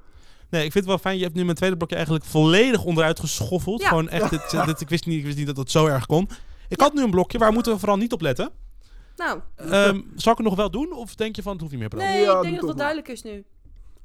Nee, 0.50 0.66
ik 0.66 0.72
vind 0.72 0.84
het 0.84 0.94
wel 0.94 0.98
fijn. 1.04 1.18
Je 1.18 1.24
hebt 1.24 1.36
nu 1.36 1.44
mijn 1.44 1.56
tweede 1.56 1.78
blokje 1.78 1.96
eigenlijk 1.96 2.26
volledig 2.26 2.84
onderuit 2.84 3.20
geschoffeld. 3.20 3.82
Ja. 3.82 3.88
Gewoon 3.88 4.10
echt, 4.10 4.30
dit, 4.30 4.66
dit- 4.66 4.82
ik, 4.82 4.90
wist 4.90 5.06
niet, 5.06 5.18
ik 5.20 5.26
wist 5.26 5.38
niet 5.38 5.48
dat 5.48 5.58
het 5.58 5.72
zo 5.72 5.86
erg 5.86 6.06
kon. 6.06 6.30
Ik 6.70 6.80
had 6.82 6.94
nu 6.94 7.04
een 7.04 7.12
blokje, 7.12 7.38
waar 7.38 7.52
moeten 7.54 7.72
we 7.74 7.80
vooral 7.80 7.98
niet 7.98 8.14
op 8.14 8.22
letten? 8.22 8.50
Nou, 9.16 9.40
Ehm, 9.56 10.02
zal 10.16 10.32
ik 10.32 10.38
het 10.38 10.48
nog 10.48 10.56
wel 10.56 10.72
doen? 10.72 10.94
Of 10.94 11.16
denk 11.16 11.36
je 11.36 11.42
van, 11.42 11.52
het 11.52 11.62
hoeft 11.62 11.72
niet 11.72 11.82
meer 11.82 11.90
Bram? 11.90 12.04
nee, 12.04 12.22
Ja, 12.22 12.36
ik 12.36 12.42
denk 12.42 12.60
dat 12.60 12.68
het 12.70 12.78
duidelijk 12.78 13.08
is 13.08 13.22
nu. 13.24 13.46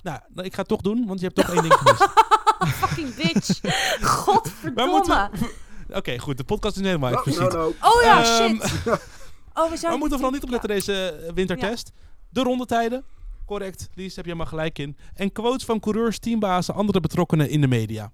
Nou, 0.03 0.19
nou, 0.35 0.47
ik 0.47 0.53
ga 0.55 0.59
het 0.59 0.69
toch 0.69 0.81
doen, 0.81 1.07
want 1.07 1.21
je 1.21 1.27
hebt 1.27 1.39
toch 1.39 1.55
één 1.55 1.63
ding 1.63 1.75
gemist. 1.75 2.09
Fucking 2.87 3.15
bitch. 3.15 3.61
Godverdomme. 4.25 5.31
Oké, 5.89 6.19
goed. 6.19 6.37
De 6.37 6.45
podcast 6.45 6.77
is 6.77 6.83
helemaal 6.87 7.11
Nou, 7.11 7.49
nou. 7.53 7.75
Oh 7.81 8.03
ja, 8.03 8.39
Ehm, 8.41 8.55
shit. 8.57 8.71
Oh, 9.55 9.71
we, 9.73 9.97
moeten 9.97 10.11
vooral 10.11 10.31
niet 10.31 10.43
op 10.43 10.51
letten 10.51 10.69
deze 10.69 11.31
wintertest? 11.35 11.93
De 12.33 12.43
rondetijden. 12.43 13.05
Correct. 13.47 13.89
Lies, 13.95 14.17
heb 14.17 14.25
je 14.25 14.31
helemaal 14.31 14.53
gelijk 14.53 14.79
in. 14.79 14.97
En 15.15 15.33
quotes 15.33 15.65
van 15.65 15.81
coureurs, 15.81 16.19
teambazen, 16.19 16.75
andere 16.75 17.01
betrokkenen 17.01 17.51
in 17.51 17.61
de 17.61 17.69
media. 17.69 18.11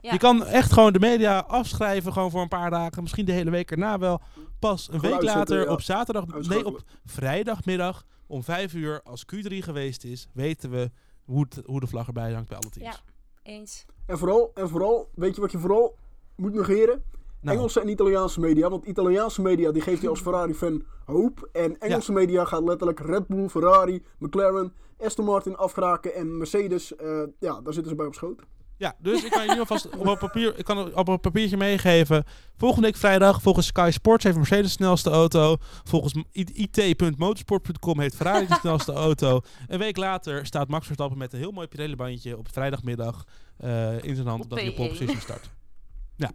Ja. 0.00 0.12
Je 0.12 0.18
kan 0.18 0.46
echt 0.46 0.72
gewoon 0.72 0.92
de 0.92 0.98
media 0.98 1.38
afschrijven, 1.38 2.12
gewoon 2.12 2.30
voor 2.30 2.40
een 2.40 2.48
paar 2.48 2.70
dagen. 2.70 3.02
Misschien 3.02 3.24
de 3.24 3.32
hele 3.32 3.50
week 3.50 3.70
erna 3.70 3.98
wel. 3.98 4.20
Pas 4.58 4.88
een 4.92 5.00
week 5.00 5.22
later 5.22 5.64
ja. 5.64 5.72
op 5.72 5.80
zaterdag, 5.80 6.26
nee, 6.26 6.66
op 6.66 6.82
vrijdagmiddag 7.04 8.04
om 8.26 8.42
vijf 8.42 8.74
uur, 8.74 9.02
als 9.02 9.24
Q3 9.34 9.56
geweest 9.58 10.04
is, 10.04 10.28
weten 10.32 10.70
we 10.70 10.90
hoe, 11.24 11.46
hoe 11.64 11.80
de 11.80 11.86
vlag 11.86 12.06
erbij 12.06 12.32
hangt 12.32 12.48
bij 12.48 12.58
alle 12.58 12.70
teams. 12.70 12.96
Ja. 12.96 13.00
Eens. 13.42 13.84
En 14.06 14.18
vooral, 14.18 14.50
en 14.54 14.68
vooral, 14.68 15.10
weet 15.14 15.34
je 15.34 15.40
wat 15.40 15.52
je 15.52 15.58
vooral 15.58 15.96
moet 16.36 16.54
negeren? 16.54 17.02
Nou, 17.44 17.56
Engelse 17.56 17.80
en 17.80 17.88
Italiaanse 17.88 18.40
media. 18.40 18.70
Want 18.70 18.84
Italiaanse 18.84 19.42
media 19.42 19.72
die 19.72 19.82
geeft 19.82 20.02
je 20.02 20.08
als 20.08 20.20
Ferrari-fan 20.20 20.82
hoop. 21.04 21.48
En 21.52 21.78
Engelse 21.78 22.12
media 22.12 22.44
gaat 22.44 22.64
letterlijk 22.64 23.00
Red 23.00 23.26
Bull, 23.26 23.48
Ferrari, 23.48 24.02
McLaren, 24.18 24.72
Aston 24.98 25.24
Martin 25.24 25.56
afkraken. 25.56 26.14
En 26.14 26.36
Mercedes, 26.36 26.96
eh, 26.96 27.22
ja, 27.38 27.60
daar 27.60 27.72
zitten 27.72 27.90
ze 27.90 27.94
bij 27.94 28.06
op 28.06 28.14
schoot. 28.14 28.42
Ja, 28.76 28.96
dus 28.98 29.24
ik 29.24 29.30
kan 29.30 29.44
je 29.44 29.52
nu 29.52 29.58
alvast 29.58 29.88
op 29.98 30.06
een, 30.06 30.18
papier, 30.18 30.58
ik 30.58 30.64
kan 30.64 30.78
het 30.78 30.94
op 30.94 31.08
een 31.08 31.20
papiertje 31.20 31.56
meegeven. 31.56 32.24
Volgende 32.56 32.86
week 32.86 32.96
vrijdag, 32.96 33.42
volgens 33.42 33.66
Sky 33.66 33.90
Sports 33.92 34.24
heeft 34.24 34.36
Mercedes 34.36 34.64
de 34.64 34.68
snelste 34.68 35.10
auto. 35.10 35.56
Volgens 35.84 36.14
it.motorsport.com 36.32 38.00
heeft 38.00 38.16
Ferrari 38.16 38.46
de 38.46 38.54
snelste 38.60 38.92
auto. 39.06 39.40
Een 39.66 39.78
week 39.78 39.96
later 39.96 40.46
staat 40.46 40.68
Max 40.68 40.86
Verstappen 40.86 41.18
met 41.18 41.32
een 41.32 41.38
heel 41.38 41.50
mooi 41.50 41.66
Pirelli-bandje 41.66 42.38
op 42.38 42.48
vrijdagmiddag 42.52 43.24
eh, 43.56 44.02
in 44.02 44.14
zijn 44.14 44.26
hand. 44.26 44.44
Op 44.44 44.50
Omdat 44.50 44.58
hij 44.58 44.68
op 44.68 44.76
pole 44.76 44.88
P1. 44.88 44.92
position 44.92 45.20
start. 45.20 45.50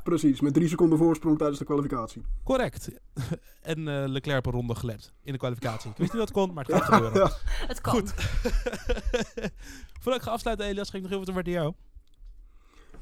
Precies, 0.03 0.41
met 0.41 0.53
drie 0.53 0.67
seconden 0.67 0.97
voorsprong 0.97 1.37
tijdens 1.37 1.59
de 1.59 1.65
kwalificatie. 1.65 2.21
Correct. 2.43 2.89
en 3.61 3.87
eh, 3.87 4.03
Leclerc 4.07 4.45
een 4.45 4.51
ronde 4.51 4.75
gelept 4.75 5.13
in 5.23 5.31
de 5.31 5.37
kwalificatie. 5.37 5.89
Ik 5.89 5.97
wist 5.97 6.13
niet 6.13 6.21
dat 6.21 6.29
het 6.29 6.37
kon, 6.37 6.53
maar 6.53 6.65
het 6.65 6.75
gaat 6.75 6.93
gebeuren. 6.93 7.19
Ja. 7.19 7.31
Het 7.67 7.81
kan. 7.81 7.93
Goed. 7.93 8.13
Voordat 10.01 10.15
ik 10.15 10.21
ga 10.21 10.31
afsluiten, 10.31 10.65
Elias, 10.65 10.89
ga 10.89 10.95
ik 10.95 11.01
nog 11.01 11.11
heel 11.11 11.19
wat 11.19 11.29
over 11.29 11.49
jou. 11.49 11.73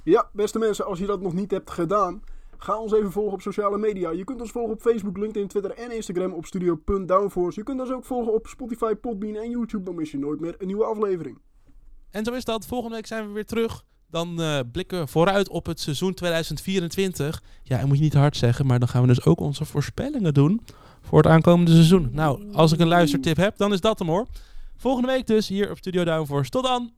Ja, 0.03 0.29
beste 0.33 0.59
mensen, 0.59 0.85
als 0.85 0.99
je 0.99 1.05
dat 1.05 1.21
nog 1.21 1.33
niet 1.33 1.51
hebt 1.51 1.71
gedaan, 1.71 2.23
ga 2.57 2.79
ons 2.79 2.93
even 2.93 3.11
volgen 3.11 3.33
op 3.33 3.41
sociale 3.41 3.77
media. 3.77 4.11
Je 4.11 4.23
kunt 4.23 4.41
ons 4.41 4.51
volgen 4.51 4.73
op 4.73 4.81
Facebook, 4.81 5.17
LinkedIn, 5.17 5.47
Twitter 5.47 5.71
en 5.71 5.91
Instagram 5.91 6.33
op 6.33 6.45
studio.downforce. 6.45 7.59
Je 7.59 7.65
kunt 7.65 7.79
ons 7.79 7.91
ook 7.91 8.05
volgen 8.05 8.33
op 8.33 8.47
Spotify, 8.47 8.93
Podbean 8.93 9.35
en 9.35 9.49
YouTube. 9.49 9.83
Dan 9.83 9.95
mis 9.95 10.11
je 10.11 10.17
nooit 10.17 10.39
meer 10.39 10.55
een 10.57 10.67
nieuwe 10.67 10.85
aflevering. 10.85 11.39
En 12.09 12.25
zo 12.25 12.33
is 12.33 12.45
dat. 12.45 12.65
Volgende 12.65 12.95
week 12.95 13.05
zijn 13.05 13.27
we 13.27 13.33
weer 13.33 13.45
terug. 13.45 13.85
Dan 14.09 14.41
eh, 14.41 14.59
blikken 14.71 14.99
we 14.99 15.07
vooruit 15.07 15.49
op 15.49 15.65
het 15.65 15.79
seizoen 15.79 16.13
2024. 16.13 17.41
Ja, 17.63 17.79
en 17.79 17.87
moet 17.87 17.97
je 17.97 18.03
niet 18.03 18.13
hard 18.13 18.37
zeggen, 18.37 18.65
maar 18.65 18.79
dan 18.79 18.87
gaan 18.87 19.01
we 19.01 19.07
dus 19.07 19.25
ook 19.25 19.39
onze 19.39 19.65
voorspellingen 19.65 20.33
doen 20.33 20.61
voor 21.01 21.17
het 21.17 21.31
aankomende 21.31 21.71
seizoen. 21.71 22.09
Nou, 22.11 22.53
als 22.53 22.71
ik 22.71 22.79
een 22.79 22.87
luistertip 22.87 23.37
heb, 23.37 23.57
dan 23.57 23.73
is 23.73 23.81
dat 23.81 23.99
hem 23.99 24.07
hoor. 24.07 24.27
Volgende 24.77 25.07
week 25.07 25.27
dus 25.27 25.47
hier 25.47 25.71
op 25.71 25.77
Studio 25.77 26.03
Downforce. 26.03 26.49
Tot 26.49 26.63
dan! 26.63 26.91